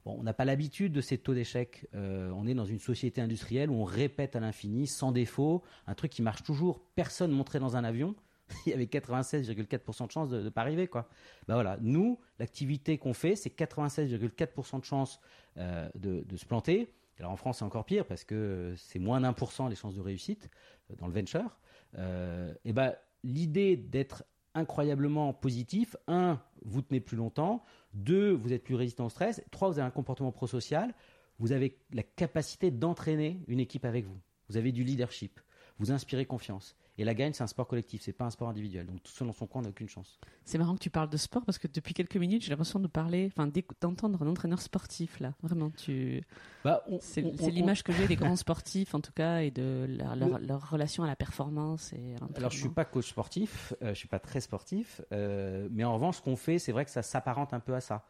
[0.05, 1.87] on n'a pas l'habitude de ces taux d'échec.
[1.95, 5.95] Euh, on est dans une société industrielle où on répète à l'infini, sans défaut, un
[5.95, 6.81] truc qui marche toujours.
[6.95, 8.15] Personne monterait dans un avion.
[8.65, 10.87] Il y avait 96,4% de chances de ne pas arriver.
[10.87, 11.07] Quoi.
[11.47, 15.19] Ben voilà, nous, l'activité qu'on fait, c'est 96,4% de chances
[15.57, 16.93] euh, de, se planter.
[17.23, 20.01] En France, c'est encore pire parce que c'est moins d'un pour cent les chances de
[20.01, 20.49] réussite
[20.97, 21.57] dans le venture.
[21.97, 24.23] Euh, et ben, l'idée d'être
[24.55, 29.69] incroyablement positif, un, vous tenez plus longtemps, deux, vous êtes plus résistant au stress, trois,
[29.69, 30.93] vous avez un comportement prosocial,
[31.39, 34.19] vous avez la capacité d'entraîner une équipe avec vous.
[34.49, 35.39] Vous avez du leadership,
[35.79, 36.75] vous inspirez confiance.
[36.99, 38.85] Et la gagne, c'est un sport collectif, c'est pas un sport individuel.
[38.85, 40.19] Donc tout seul dans son coin, on n'a aucune chance.
[40.45, 42.87] C'est marrant que tu parles de sport parce que depuis quelques minutes, j'ai l'impression de
[42.87, 43.49] parler, enfin
[43.81, 45.33] d'entendre un entraîneur sportif là.
[45.41, 46.23] Vraiment, tu.
[46.63, 51.03] Bah, c'est l'image que j'ai des grands sportifs en tout cas et de leur, relation
[51.03, 52.15] à la performance et.
[52.35, 55.95] Alors je suis pas coach sportif, euh, je suis pas très sportif, euh, mais en
[55.95, 58.05] revanche, ce qu'on fait, c'est vrai que ça s'apparente un peu à ça.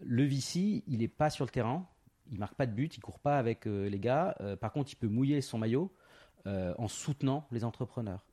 [0.00, 1.88] Le VC, il est pas sur le terrain,
[2.30, 4.36] il marque pas de but, il court pas avec euh, les gars.
[4.60, 5.92] par contre, il peut mouiller son maillot
[6.46, 8.26] euh, en soutenant les entrepreneurs.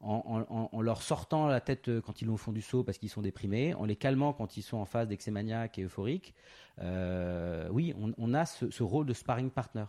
[0.00, 3.08] En, leur sortant la tête euh, quand ils vont au fond du saut parce qu'ils
[3.08, 6.34] sont déprimés, en les calmant quand ils sont en phase d'excès maniaque et euphorique.
[6.80, 9.86] Euh, oui, on, a ce, rôle de sparring partner.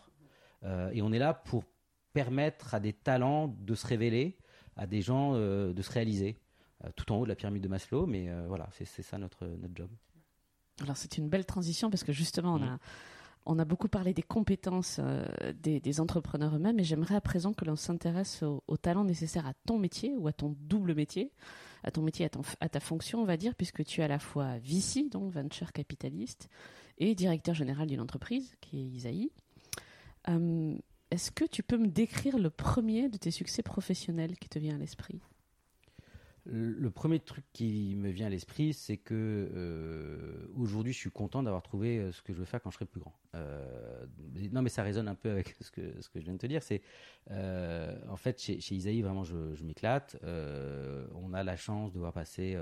[0.93, 1.65] et on est là pour
[2.13, 4.37] permettre à des talents de se révéler,
[4.77, 6.37] à des gens de se réaliser,
[6.95, 8.05] tout en haut de la pyramide de Maslow.
[8.05, 9.89] Mais voilà, c'est ça notre, notre job.
[10.81, 12.79] Alors c'est une belle transition parce que justement, on a
[13.45, 15.25] on a beaucoup parlé des compétences euh,
[15.61, 19.77] des, entrepreneurs eux-mêmes et j'aimerais à présent que l'on s'intéresse aux talents nécessaires à ton
[19.77, 21.31] métier ou à ton double métier,
[21.83, 22.27] à ton métier,
[22.59, 25.71] à, ta fonction, on va dire, puisque tu es à la fois VC, donc venture
[25.71, 26.49] capitaliste,
[26.97, 29.31] et directeur général d'une entreprise qui est Isaïe.
[30.29, 30.75] Euh,
[31.11, 34.75] est-ce que tu peux me décrire le premier de tes succès professionnels qui te vient
[34.75, 35.21] à l'esprit?
[36.47, 41.41] Le premier truc qui me vient à l'esprit, c'est que euh, aujourd'hui, je suis content
[41.41, 43.15] d'avoir trouvé euh, ce que je veux faire quand je serai plus grand.
[43.33, 44.05] Euh,
[44.51, 45.81] non, mais ça résonne un peu avec ce que,
[46.13, 46.61] je viens de te dire.
[46.61, 46.81] C'est
[47.29, 50.17] en fait chez, Isaïe, vraiment, je, m'éclate.
[50.23, 52.55] on a la chance de voir passer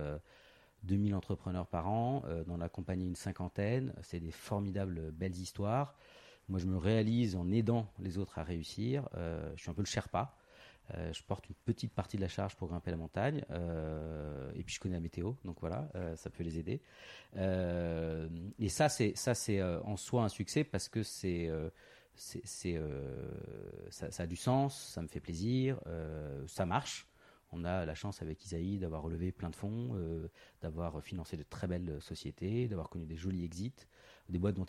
[0.83, 3.93] 2000 entrepreneurs par an, d'en accompagner une cinquantaine.
[4.01, 5.95] C'est des formidables belles histoires.
[6.47, 9.09] Moi, je me réalise en aidant les autres à réussir.
[9.13, 10.37] je suis un peu le Sherpa.
[10.91, 13.43] Euh, je porte une petite partie de la charge pour grimper la montagne.
[13.51, 16.81] Euh, et puis je connais la météo, donc voilà, euh, ça peut les aider.
[17.35, 21.49] et ça, c'est ça, c'est en soi un succès parce que c'est
[22.15, 22.43] c'est,
[23.89, 25.79] ça, a du sens, ça me fait plaisir,
[26.47, 27.07] ça marche.
[27.55, 29.95] On a la chance avec Isaïe d'avoir relevé plein de fonds,
[30.61, 33.87] d'avoir financé de très belles sociétés, d'avoir connu des jolis exits,
[34.29, 34.65] des boîtes dont,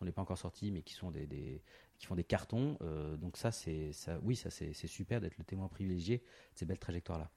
[0.00, 1.62] on n'est pas encore sorti, mais qui sont des
[1.98, 2.76] qui font des cartons.
[2.82, 6.66] Euh, donc ça, c'est ça, oui, ça c'est super d'être le témoin privilégié de ces
[6.66, 7.30] belles trajectoires là.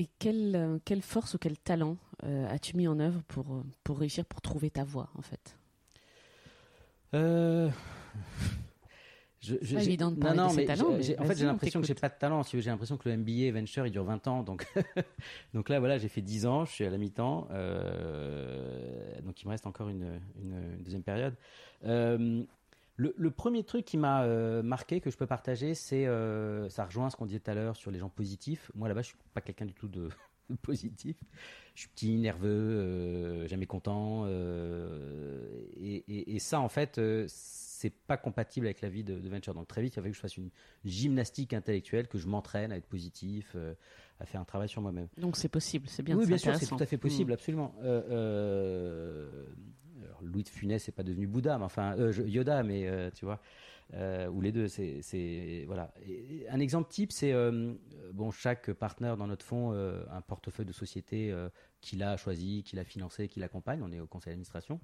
[0.00, 3.98] Et quelle, euh, quelle force ou quel talent euh, as-tu mis en œuvre pour, pour
[3.98, 5.56] réussir, pour trouver ta voie en fait?
[9.40, 12.14] Je, je, pas évident de non, mais, en fait, j'ai l'impression que j'ai pas de
[12.18, 12.42] talent.
[12.42, 14.42] J'ai l'impression que le MBA Venture, il dure 20 ans.
[14.42, 14.66] Donc,
[15.54, 17.46] donc là, voilà, j'ai fait 10 ans, je suis à la mi-temps.
[17.52, 21.34] Euh, donc, il me reste encore une, une, deuxième période.
[21.84, 22.42] Euh,
[22.98, 26.04] le, le, premier truc qui m'a euh, marqué, que je peux partager, c'est,
[26.68, 28.70] ça rejoint ce qu'on disait tout à l'heure sur les gens positifs.
[28.74, 30.10] Moi, là-bas, je suis pas quelqu'un du tout de,
[30.62, 31.16] positif.
[31.74, 34.26] Je suis petit, nerveux, jamais content.
[34.28, 37.00] Et, et, et, ça, en fait
[37.78, 39.54] c'est pas compatible avec la vie de, venture.
[39.54, 40.50] Donc très vite, il fallait que je fasse une
[40.84, 43.74] gymnastique intellectuelle, que je m'entraîne à être positif, euh,
[44.18, 45.06] à faire un travail sur moi-même.
[45.16, 46.16] Donc c'est possible, c'est bien.
[46.16, 47.34] Oui, bien sûr, c'est tout à fait possible, mm.
[47.34, 47.74] absolument.
[50.08, 53.40] Euh, euh, Louis de Funès n'est pas devenu Bouddha, enfin Yoda, mais tu vois,
[54.30, 55.92] ou les deux, c'est voilà.
[56.50, 57.34] un exemple type, c'est
[58.12, 61.34] bon, chaque partenaire dans notre fonds a un portefeuille de société
[61.80, 63.80] qu'il a choisi, qu'il a financé, qu'il accompagne.
[63.82, 64.80] On est au conseil d'administration.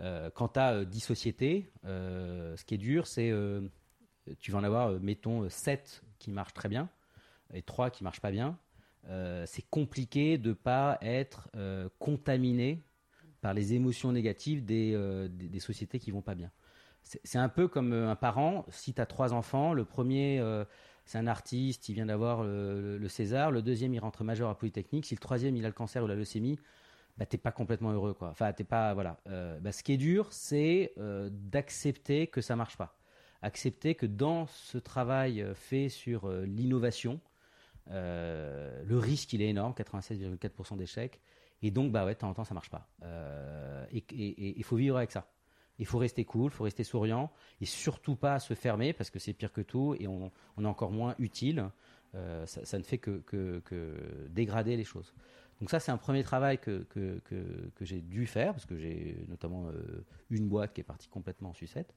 [0.00, 3.68] Euh, quand tu as 10 sociétés, euh, ce qui est dur, c'est euh,
[4.38, 6.88] tu vas en avoir, mettons, 7 qui marchent très bien
[7.52, 8.58] et 3 qui marchent pas bien.
[9.46, 11.48] c'est compliqué de ne pas être
[11.98, 12.82] contaminé
[13.40, 16.50] par les émotions négatives des, des, sociétés qui vont pas bien.
[17.02, 20.42] C'est un peu comme un parent, si tu as trois enfants, le premier
[21.08, 25.06] c'est un artiste, il vient d'avoir le, César, le deuxième il rentre majeur à Polytechnique,
[25.06, 26.58] si le troisième il a le cancer ou la leucémie,
[27.16, 28.14] bah, t'es pas complètement heureux.
[28.20, 29.18] Enfin t'es pas voilà.
[29.26, 32.94] Euh, bah, ce qui est dur, c'est euh, d'accepter que ça marche pas,
[33.40, 37.20] accepter que dans ce travail euh, fait sur l'innovation,
[37.90, 41.20] le risque il est énorme, 96,4% d'échecs,
[41.62, 42.88] et donc bah ouais de temps en temps ça marche pas.
[43.92, 45.26] et il faut vivre avec ça.
[45.78, 49.18] Il faut rester cool, il faut rester souriant et surtout pas se fermer parce que
[49.18, 51.70] c'est pire que tout et on, est encore moins utile.
[52.14, 53.22] Euh, ça, ne fait que,
[54.30, 55.14] dégrader les choses.
[55.60, 59.68] Donc ça, c'est un premier travail que, que, j'ai dû faire parce que j'ai notamment
[59.68, 61.94] euh, une boîte qui est partie complètement en sucette.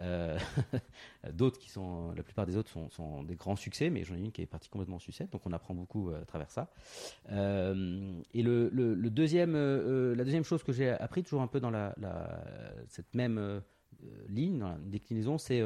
[0.00, 0.38] Euh,
[1.32, 4.32] d'autres qui sont, la plupart des autres sont, des grands succès, mais j'en ai une
[4.32, 4.98] qui est partie complètement
[5.32, 6.70] donc on apprend beaucoup euh, à travers ça.
[7.30, 11.72] Euh, et le, deuxième, la deuxième chose que j'ai appris toujours un peu dans
[12.88, 13.62] cette même
[14.28, 15.62] ligne, dans la déclinaison, c'est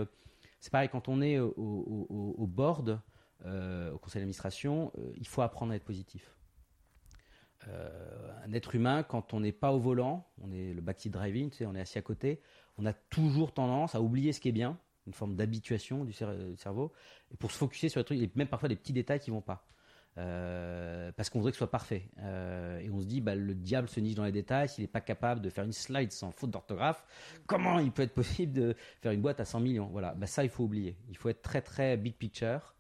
[0.61, 3.01] c'est pareil quand on est au, au, board,
[3.45, 6.35] au conseil d'administration, il faut apprendre à être positif.
[7.67, 11.59] un être humain, quand on n'est pas au volant, on est le backseat driving, tu
[11.59, 12.41] sais, on est assis à côté,
[12.79, 16.93] on a toujours tendance à oublier ce qui est bien, une forme d'habituation du, cerveau,
[17.33, 19.43] et pour se focuser sur les trucs, et même parfois des petits détails qui vont
[19.43, 19.67] pas.
[20.17, 22.09] Euh, parce qu'on voudrait que ce soit parfait.
[22.21, 24.89] Euh, et on se dit, bah, le diable se niche dans les détails, s'il n'est
[24.89, 27.05] pas capable de faire une slide sans faute d'orthographe,
[27.47, 29.89] comment il peut être possible de faire une boîte à 100 millions?
[29.89, 30.97] Voilà, bah, ça il faut oublier.
[31.09, 32.75] Il faut être très très big picture.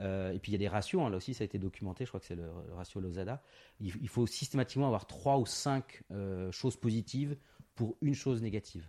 [0.00, 1.10] Euh, et puis il y a des ratios, hein.
[1.10, 3.42] là aussi ça a été documenté, je crois que c'est le, ratio Lozada.
[3.78, 6.02] Il, il, faut systématiquement avoir trois ou cinq
[6.50, 7.36] choses positives
[7.74, 8.88] pour une chose négative.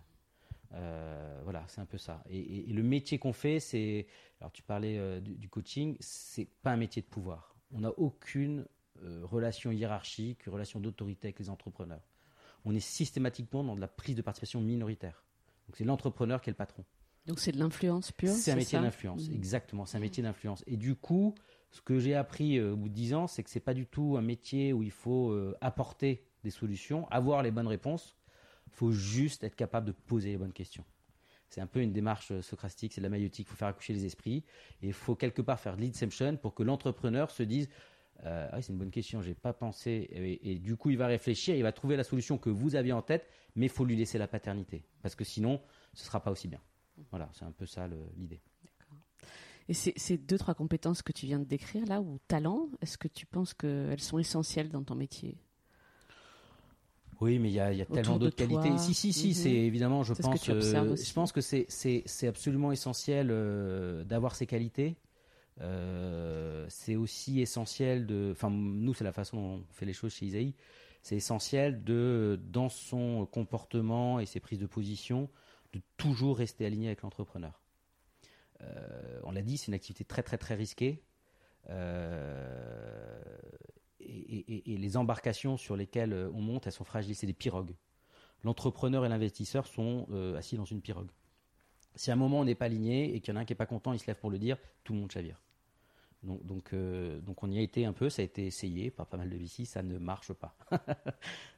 [0.72, 2.22] Euh, voilà, c'est un peu ça.
[2.28, 4.06] Et, le métier qu'on fait, c'est.
[4.40, 7.54] Alors, tu parlais euh, du, coaching, c'est pas un métier de pouvoir.
[7.72, 8.66] On n'a aucune
[9.02, 12.02] euh, relation hiérarchique, relation d'autorité avec les entrepreneurs.
[12.64, 15.24] On est systématiquement dans de la prise de participation minoritaire.
[15.68, 16.84] Donc, c'est l'entrepreneur qui est le patron.
[17.26, 19.34] Donc, c'est de l'influence pure C'est un métier d'influence, mmh.
[19.34, 19.86] exactement.
[19.86, 20.62] C'est un métier d'influence.
[20.66, 21.34] Et du coup,
[21.70, 24.16] ce que j'ai appris au bout de 10 ans, c'est que c'est pas du tout
[24.18, 28.14] un métier où il faut apporter des solutions, avoir les bonnes réponses
[28.66, 30.84] il faut juste être capable de poser les bonnes questions.
[31.48, 33.92] C'est un peu une démarche euh, socratique, c'est de la maïotique, il faut faire accoucher
[33.92, 34.44] les esprits.
[34.82, 37.68] Et il faut quelque part faire de l'inception pour que l'entrepreneur se dise
[38.24, 40.08] euh, ah c'est une bonne question, j'ai pas pensé.
[40.42, 43.02] Et, du coup, il va réfléchir, il va trouver la solution que vous aviez en
[43.02, 44.84] tête, mais il faut lui laisser la paternité.
[45.02, 45.60] Parce que sinon,
[45.92, 46.60] ce sera pas aussi bien.
[47.10, 48.40] Voilà, c'est un peu ça l'idée.
[49.68, 53.08] Et ces deux, trois compétences que tu viens de décrire là, ou talents, est-ce que
[53.08, 55.38] tu penses qu'elles sont essentielles dans ton métier?
[57.24, 58.76] Oui, mais il y a, tellement d'autres qualités.
[58.76, 59.34] Si, si, si, mhm.
[59.34, 64.96] c'est évidemment, je pense, euh, je pense que c'est absolument essentiel euh, d'avoir ces qualités.
[65.62, 70.12] Euh, c'est aussi essentiel de, enfin, nous, c'est la façon dont on fait les choses
[70.12, 70.54] chez Isaïe.
[71.02, 75.30] C'est essentiel de, dans son comportement et ses prises de position,
[75.72, 77.62] de toujours rester aligné avec l'entrepreneur.
[79.22, 81.02] on l'a dit, c'est une activité très, très, très risquée.
[84.00, 87.74] Et, les embarcations sur lesquelles euh, on monte, elles sont fragiles, c'est des pirogues.
[88.42, 91.10] L'entrepreneur et l'investisseur sont euh, assis dans une pirogue.
[91.94, 93.52] Si à un moment on n'est pas aligné et qu'il y en a un qui
[93.52, 95.40] n'est pas content, il se lève pour le dire, tout le monde chavire.
[96.72, 99.28] Euh, donc, on y a été un peu, ça a été essayé par pas mal
[99.28, 100.56] de VC, ça ne marche pas.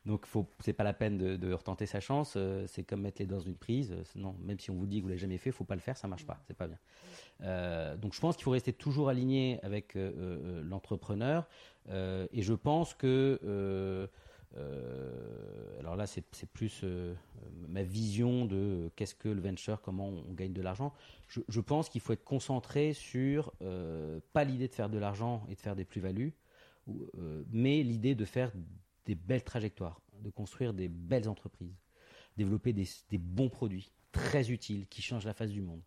[0.06, 3.36] donc ce c'est pas la peine de, retenter sa chance, c'est comme mettre les dents
[3.36, 3.94] dans une prise.
[4.14, 5.96] non, même si on vous dit que vous l'avez jamais fait, faut pas le faire,
[5.96, 7.96] ça marche pas, c'est pas bien.
[7.96, 11.46] donc je pense qu'il faut rester toujours aligné avec l'entrepreneur.
[11.88, 14.06] Euh, et je pense que, euh,
[14.56, 16.22] euh, alors là, c'est
[16.52, 16.84] plus
[17.68, 20.92] ma vision de qu'est-ce que le venture, comment on, gagne de l'argent.
[21.28, 23.52] Je, pense qu'il faut être concentré sur
[24.32, 26.34] pas l'idée de faire de l'argent et de faire des plus-values,
[27.50, 28.52] mais l'idée de faire
[29.04, 31.76] des belles trajectoires, de construire des belles entreprises,
[32.36, 35.82] développer des bons produits très utiles qui changent la face du monde.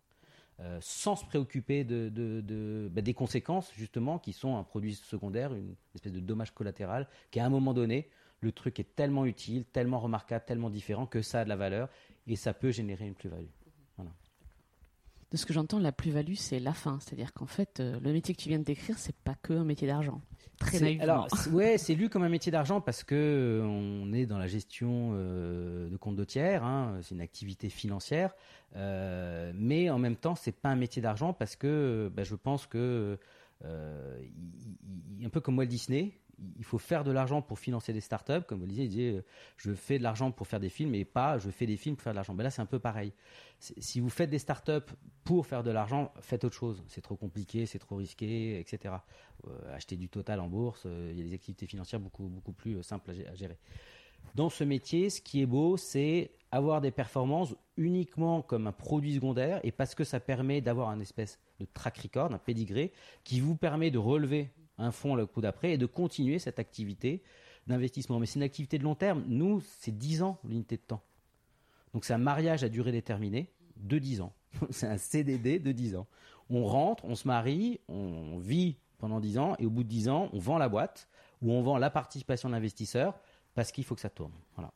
[0.62, 6.12] Euh, sans se préoccuper bah, des conséquences, justement, qui sont un produit secondaire, une espèce
[6.12, 10.44] de dommage collatéral, qui à un moment donné, le truc est tellement utile, tellement remarquable,
[10.46, 11.88] tellement différent que ça a de la valeur
[12.26, 13.46] et ça peut générer une plus-value.
[15.30, 16.98] De ce que j'entends, la plus-value, c'est la fin.
[17.00, 19.64] C'est-à-dire qu'en fait, euh, le métier que tu viens de décrire, c'est pas que un
[19.64, 20.20] métier d'argent.
[20.58, 21.04] Très naïvement.
[21.04, 24.48] Alors, ouais, c'est lu comme un métier d'argent parce que euh, on est dans la
[24.48, 26.64] gestion de comptes de tiers.
[26.64, 28.34] Hein, c'est une activité financière.
[28.76, 32.66] Euh, mais en même temps, c'est pas un métier d'argent parce que bah, je pense
[32.66, 33.18] que,
[33.64, 34.22] euh,
[35.22, 36.12] un peu comme Walt Disney,
[36.56, 38.42] il faut faire de l'argent pour financer des startups.
[38.46, 39.24] Comme vous le disiez, il disait, euh,
[39.56, 42.04] je fais de l'argent pour faire des films et pas je fais des films pour
[42.04, 42.34] faire de l'argent.
[42.34, 43.12] Ben là, c'est un peu pareil.
[43.58, 44.92] Si vous faites des startups
[45.24, 46.82] pour faire de l'argent, faites autre chose.
[46.88, 48.94] C'est trop compliqué, c'est trop risqué, etc.
[49.46, 52.82] Euh, acheter du total en bourse, il y a des activités financières beaucoup, beaucoup plus
[52.82, 53.58] simples à gérer.
[54.34, 59.14] Dans ce métier, ce qui est beau, c'est avoir des performances uniquement comme un produit
[59.14, 62.92] secondaire et parce que ça permet d'avoir un espèce de track record, un pédigré,
[63.24, 67.22] qui vous permet de relever un fonds le coup d'après et de continuer cette activité
[67.66, 68.18] d'investissement.
[68.18, 69.24] Mais c'est une activité de long terme.
[69.28, 71.02] Nous, c'est 10 ans l'unité de temps.
[71.92, 74.32] Donc c'est un mariage à durée déterminée de 10 ans.
[74.70, 76.06] c'est un CDD de 10 ans.
[76.48, 80.08] On rentre, on se marie, on vit pendant 10 ans et au bout de 10
[80.08, 81.08] ans, on vend la boîte
[81.42, 83.18] ou on vend la participation de l'investisseur
[83.54, 84.32] parce qu'il faut que ça tourne.
[84.54, 84.72] Voilà.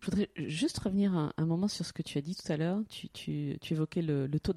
[0.00, 2.80] Je voudrais juste revenir un, moment sur ce que tu as dit tout à l'heure.
[2.88, 4.52] Tu, évoquais le, taux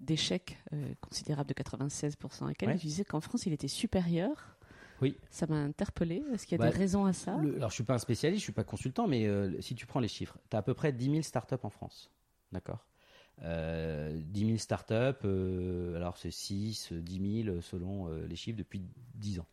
[0.00, 2.50] d'échec euh, considérable de 96%.
[2.50, 4.56] Et tu disais qu'en France, il était supérieur.
[5.00, 5.16] Oui.
[5.30, 6.24] Ça m'a interpellé.
[6.32, 7.34] Est-ce qu'il y a des bah, raisons à ça?
[7.34, 9.74] Alors, je ne suis pas un spécialiste, je ne suis pas consultant, mais euh, si
[9.74, 12.10] tu prends les chiffres, tu as à peu près 10 000 startups en France.
[12.50, 12.84] D'accord?
[13.42, 18.82] Euh, 10 000 startups, euh, alors c'est 6, 10 000 selon les chiffres depuis
[19.14, 19.46] 10 ans.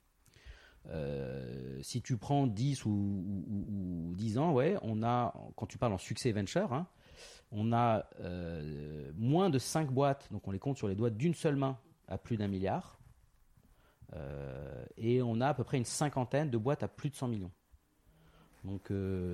[0.90, 5.98] Euh, si tu prends 10 ou, 10 ans, ouais, on a, quand tu parles en
[5.98, 6.88] succès venture, hein,
[7.52, 11.34] on a euh, moins de 5 boîtes, donc on les compte sur les doigts d'une
[11.34, 11.78] seule main,
[12.08, 13.00] à plus d'un milliard.
[14.14, 17.28] Euh, et on a à peu près une cinquantaine de boîtes à plus de 100
[17.28, 17.52] millions.
[18.64, 18.92] Donc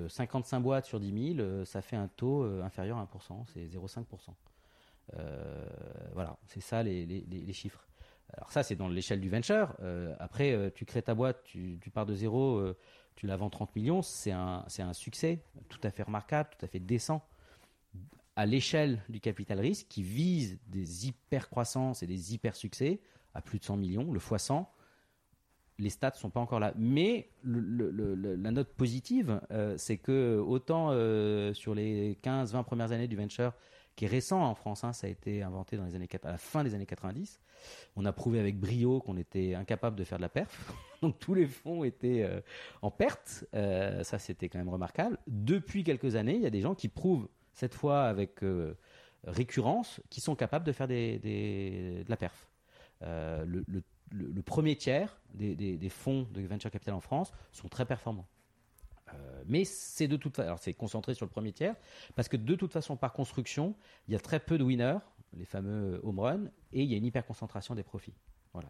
[0.08, 4.04] 55 boîtes sur 10 000, ça fait un taux inférieur à 1%, c'est 0,5%.
[6.12, 7.86] voilà, c'est ça les chiffres.
[8.34, 9.74] Alors ça, c'est dans l'échelle du venture.
[9.82, 12.76] Euh, après, euh, tu crées ta boîte, tu, pars de zéro, euh,
[13.14, 16.68] tu la vends 30 millions, c'est un, un succès tout à fait remarquable, tout à
[16.68, 17.26] fait décent.
[18.34, 23.00] À l'échelle du capital risque, qui vise des hyper croissances et des hyper succès
[23.34, 24.72] à plus de 100 millions, le x 100,
[25.78, 26.72] les stats sont pas encore là.
[26.76, 29.40] Mais la note positive,
[29.76, 30.92] c'est que autant
[31.52, 33.52] sur les 15-20 premières années du venture,
[33.96, 36.38] qui est récent en France, hein, ça a été inventé dans les années, à la
[36.38, 37.40] fin des années 90,
[37.96, 40.72] on a prouvé avec brio qu'on était incapable de faire de la perf.
[41.02, 42.40] Donc tous les fonds étaient euh,
[42.80, 43.44] en perte.
[43.54, 45.18] Euh, ça, c'était quand même remarquable.
[45.26, 48.76] Depuis quelques années, il y a des gens qui prouvent, cette fois avec euh,
[49.24, 52.48] récurrence, qui sont capables de faire de la perf.
[53.02, 58.28] Le, premier tiers des, fonds de venture capital en France sont très performants.
[59.46, 61.74] Mais c'est de toute façon, alors c'est concentré sur le premier tiers,
[62.14, 63.74] parce que de toute façon, par construction,
[64.08, 64.98] il y a très peu de winners
[65.36, 68.14] les fameux home runs, et il y a une hyperconcentration des profits.
[68.52, 68.68] Voilà.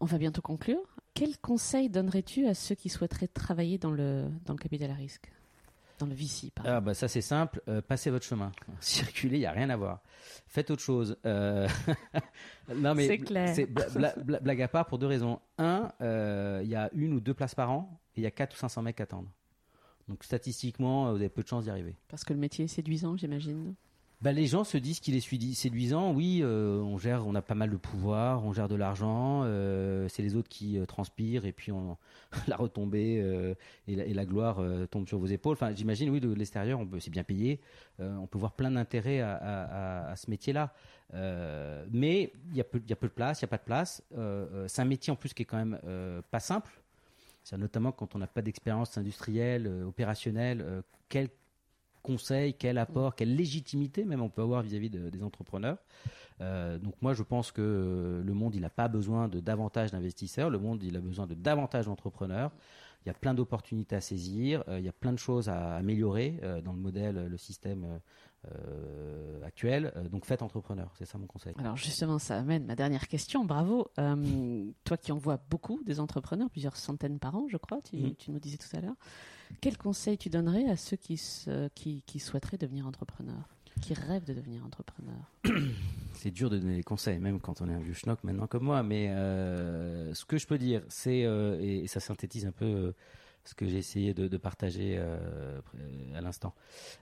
[0.00, 0.96] On va bientôt conclure.
[1.14, 5.30] Quel conseil donnerais-tu à ceux qui souhaiteraient travailler dans le, dans le capital à risque?
[6.00, 7.62] Dans le VC, par ah bah Ça, c'est simple.
[7.68, 8.50] Euh, passez votre chemin.
[8.80, 10.02] Circuler, il n'y a rien à voir.
[10.48, 11.16] Faites autre chose.
[11.24, 11.68] Euh,
[12.74, 13.54] non, mais c'est clair.
[14.24, 15.38] blague à part pour deux raisons.
[15.56, 18.30] Un, euh, il y a une ou deux places par an, et il y a
[18.30, 19.28] 4 ou 500 mecs à attendre.
[20.08, 21.96] Donc statistiquement, vous avez peu de chances d'y arriver.
[22.08, 23.74] Parce que le métier est séduisant, j'imagine.
[24.24, 26.14] Bah, les gens se disent qu'il est séduisant.
[26.14, 29.42] Oui, euh, on gère, on a pas mal de pouvoir, on gère de l'argent.
[29.44, 31.98] Euh, c'est les autres qui euh, transpirent et puis on,
[32.48, 33.22] la retombée
[33.86, 35.52] et la, gloire tombe sur vos épaules.
[35.52, 37.60] Enfin, j'imagine, oui, de l'extérieur, on peut, c'est bien payé.
[37.98, 40.72] on peut voir plein d'intérêts à, ce métier-là.
[41.12, 43.64] mais il y, a peu, y a peu de place, il y a pas de
[43.64, 44.02] place.
[44.68, 45.78] c'est un métier en plus qui est quand même
[46.30, 46.70] pas simple.
[47.52, 50.82] Notamment quand on n'a pas d'expérience industrielle, opérationnelle.
[51.08, 51.28] quel
[52.04, 55.78] conseil, quel apport, quelle légitimité même on peut avoir vis-à-vis des entrepreneurs.
[56.40, 60.50] Euh, donc moi je pense que le monde il n'a pas besoin de davantage d'investisseurs,
[60.50, 62.52] le monde il a besoin de davantage d'entrepreneurs.
[63.04, 65.74] Il y a plein d'opportunités à saisir, euh, il y a plein de choses à
[65.76, 68.00] améliorer euh, dans le modèle, le système
[69.44, 69.92] actuel.
[70.10, 71.54] donc faites entrepreneur, c'est ça mon conseil.
[71.58, 73.44] Alors justement, ça amène ma dernière question.
[73.44, 73.90] Bravo.
[74.84, 78.14] toi qui en vois beaucoup des entrepreneurs, plusieurs centaines par an, je crois, tu, mm.
[78.16, 78.96] tu nous disais tout à l'heure.
[79.60, 81.20] Quel conseil tu donnerais à ceux qui,
[81.74, 83.48] qui, souhaiteraient devenir entrepreneurs
[83.80, 85.30] qui rêvent de devenir entrepreneurs?
[86.14, 88.64] C'est dur de donner des conseils, même quand on est un vieux schnock maintenant comme
[88.64, 88.82] moi.
[88.82, 92.94] Mais euh, ce que je peux dire, c'est, euh, et, ça synthétise un peu euh,
[93.44, 96.54] ce que j'ai essayé de, partager à l'instant.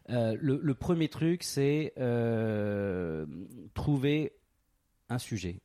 [0.09, 1.93] Le, premier truc, c'est
[3.75, 4.33] trouver
[5.09, 5.61] un sujet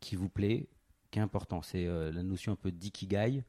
[0.00, 0.68] qui vous plaît,
[1.10, 1.62] qui est important.
[1.62, 3.44] C'est la notion un peu d'ikigai.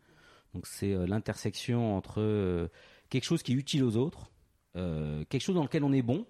[0.53, 2.67] Donc c'est euh, l'intersection entre euh,
[3.09, 4.31] quelque chose qui est utile aux autres,
[4.75, 6.25] euh, quelque chose dans lequel on est bon,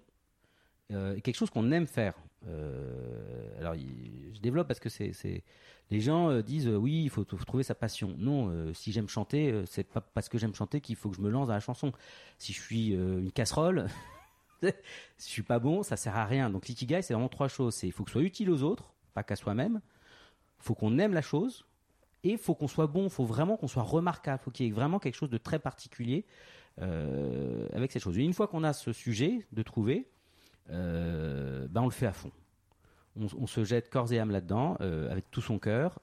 [0.90, 2.14] et quelque chose qu'on aime faire.
[3.58, 3.74] alors
[4.34, 4.88] je développe parce que
[5.90, 8.14] les gens disent oui il faut, trouver sa passion.
[8.18, 11.30] Non, si j'aime chanter, c'est pas parce que j'aime chanter qu'il faut que je me
[11.30, 11.92] lance dans la chanson.
[12.38, 13.88] Si je suis une casserole,
[14.62, 16.50] si je suis pas bon, ça sert à rien.
[16.50, 17.74] Donc l'ikigai c'est vraiment trois choses.
[17.74, 19.80] C'est il faut que ce soit utile aux autres, pas qu'à soi-même.
[20.62, 21.66] Faut qu'on aime la chose
[22.22, 25.00] Et faut qu'on soit bon, faut vraiment qu'on soit remarquable, faut qu'il y ait vraiment
[25.00, 26.24] quelque chose de très particulier
[26.80, 28.16] euh, avec cette chose.
[28.16, 30.08] Une fois qu'on a ce sujet de trouver,
[30.70, 32.30] euh, ben on le fait à fond.
[33.16, 36.00] On, se jette corps et âme là-dedans, euh, avec tout son cœur.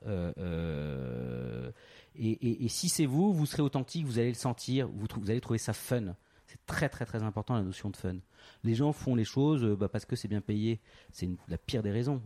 [2.16, 5.74] Et, si c'est vous, vous serez authentique, vous allez le sentir, vous, allez trouver ça
[5.74, 6.16] fun.
[6.46, 8.16] C'est très très très important la notion de fun.
[8.64, 10.80] Les gens font les choses bah, parce que c'est bien payé.
[11.12, 12.22] C'est la pire des raisons.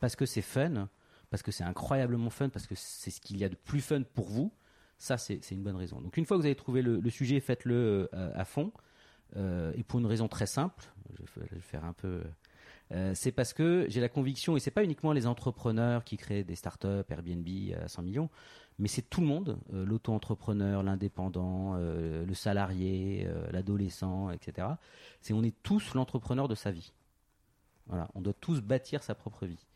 [0.00, 0.88] parce que c'est fun,
[1.30, 4.02] parce que c'est incroyablement fun, parce que c'est ce qu'il y a de plus fun
[4.02, 4.52] pour vous,
[4.98, 6.00] ça c'est une bonne raison.
[6.00, 8.72] Donc une fois que vous avez trouvé le, sujet, faites-le euh, à fond.
[9.36, 12.22] Euh, et pour une raison très simple, je vais, faire un peu.
[12.92, 16.44] Euh, c'est parce que j'ai la conviction, et c'est pas uniquement les entrepreneurs qui créent
[16.44, 17.46] des startups, Airbnb
[17.82, 18.30] à 100 millions,
[18.78, 24.68] mais c'est tout le monde, l'auto-entrepreneur, l'indépendant, le salarié, l'adolescent, etc.
[25.20, 26.92] C'est on est tous l'entrepreneur de sa vie.
[27.88, 29.66] Voilà, on doit tous bâtir sa propre vie.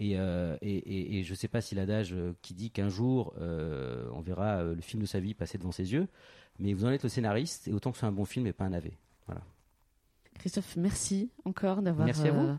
[0.00, 4.20] Euh, et, je ne sais pas si l'adage euh, qui dit qu'un jour euh, on
[4.20, 6.06] verra le film de sa vie passer devant ses yeux,
[6.58, 8.64] mais vous en êtes le scénariste et autant que c'est un bon film et pas
[8.64, 8.90] un AV.
[9.26, 9.42] Voilà.
[10.38, 12.08] Christophe, merci encore d'avoir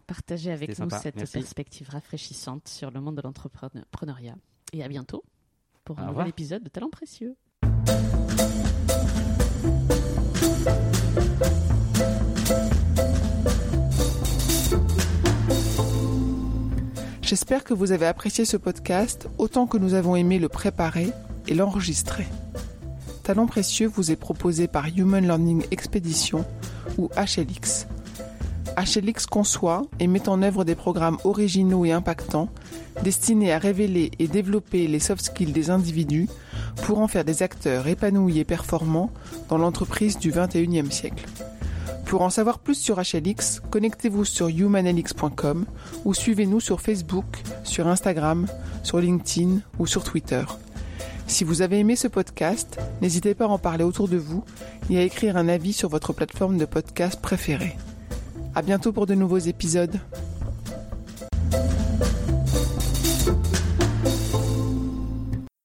[0.05, 4.35] partagé avec nous cette perspective rafraîchissante sur le monde de l'entrepreneuriat.
[4.73, 5.23] Et à bientôt
[5.85, 7.35] pour un nouvel épisode de Talents précieux.
[17.21, 21.11] J'espère que vous avez apprécié ce podcast autant que nous avons aimé le préparer
[21.47, 22.27] et l'enregistrer.
[23.23, 26.45] Talent précieux vous est proposé par Human Learning Expedition
[26.97, 27.87] ou HLX.
[28.77, 32.49] HLX conçoit et met en œuvre des programmes originaux et impactants
[33.03, 36.29] destinés à révéler et développer les soft skills des individus
[36.83, 39.11] pour en faire des acteurs épanouis et performants
[39.49, 41.25] dans l'entreprise du 21e siècle.
[42.05, 45.65] Pour en savoir plus sur HLX, connectez-vous sur humanlx.com
[46.05, 48.47] ou suivez-nous sur Facebook, sur Instagram,
[48.81, 50.43] sur LinkedIn ou sur Twitter.
[51.29, 54.43] Si vous avez aimé ce podcast, n'hésitez pas à en parler autour de vous
[54.89, 57.77] et à écrire un avis sur votre plateforme de podcast préférée.
[58.55, 59.99] À bientôt pour de nouveaux épisodes.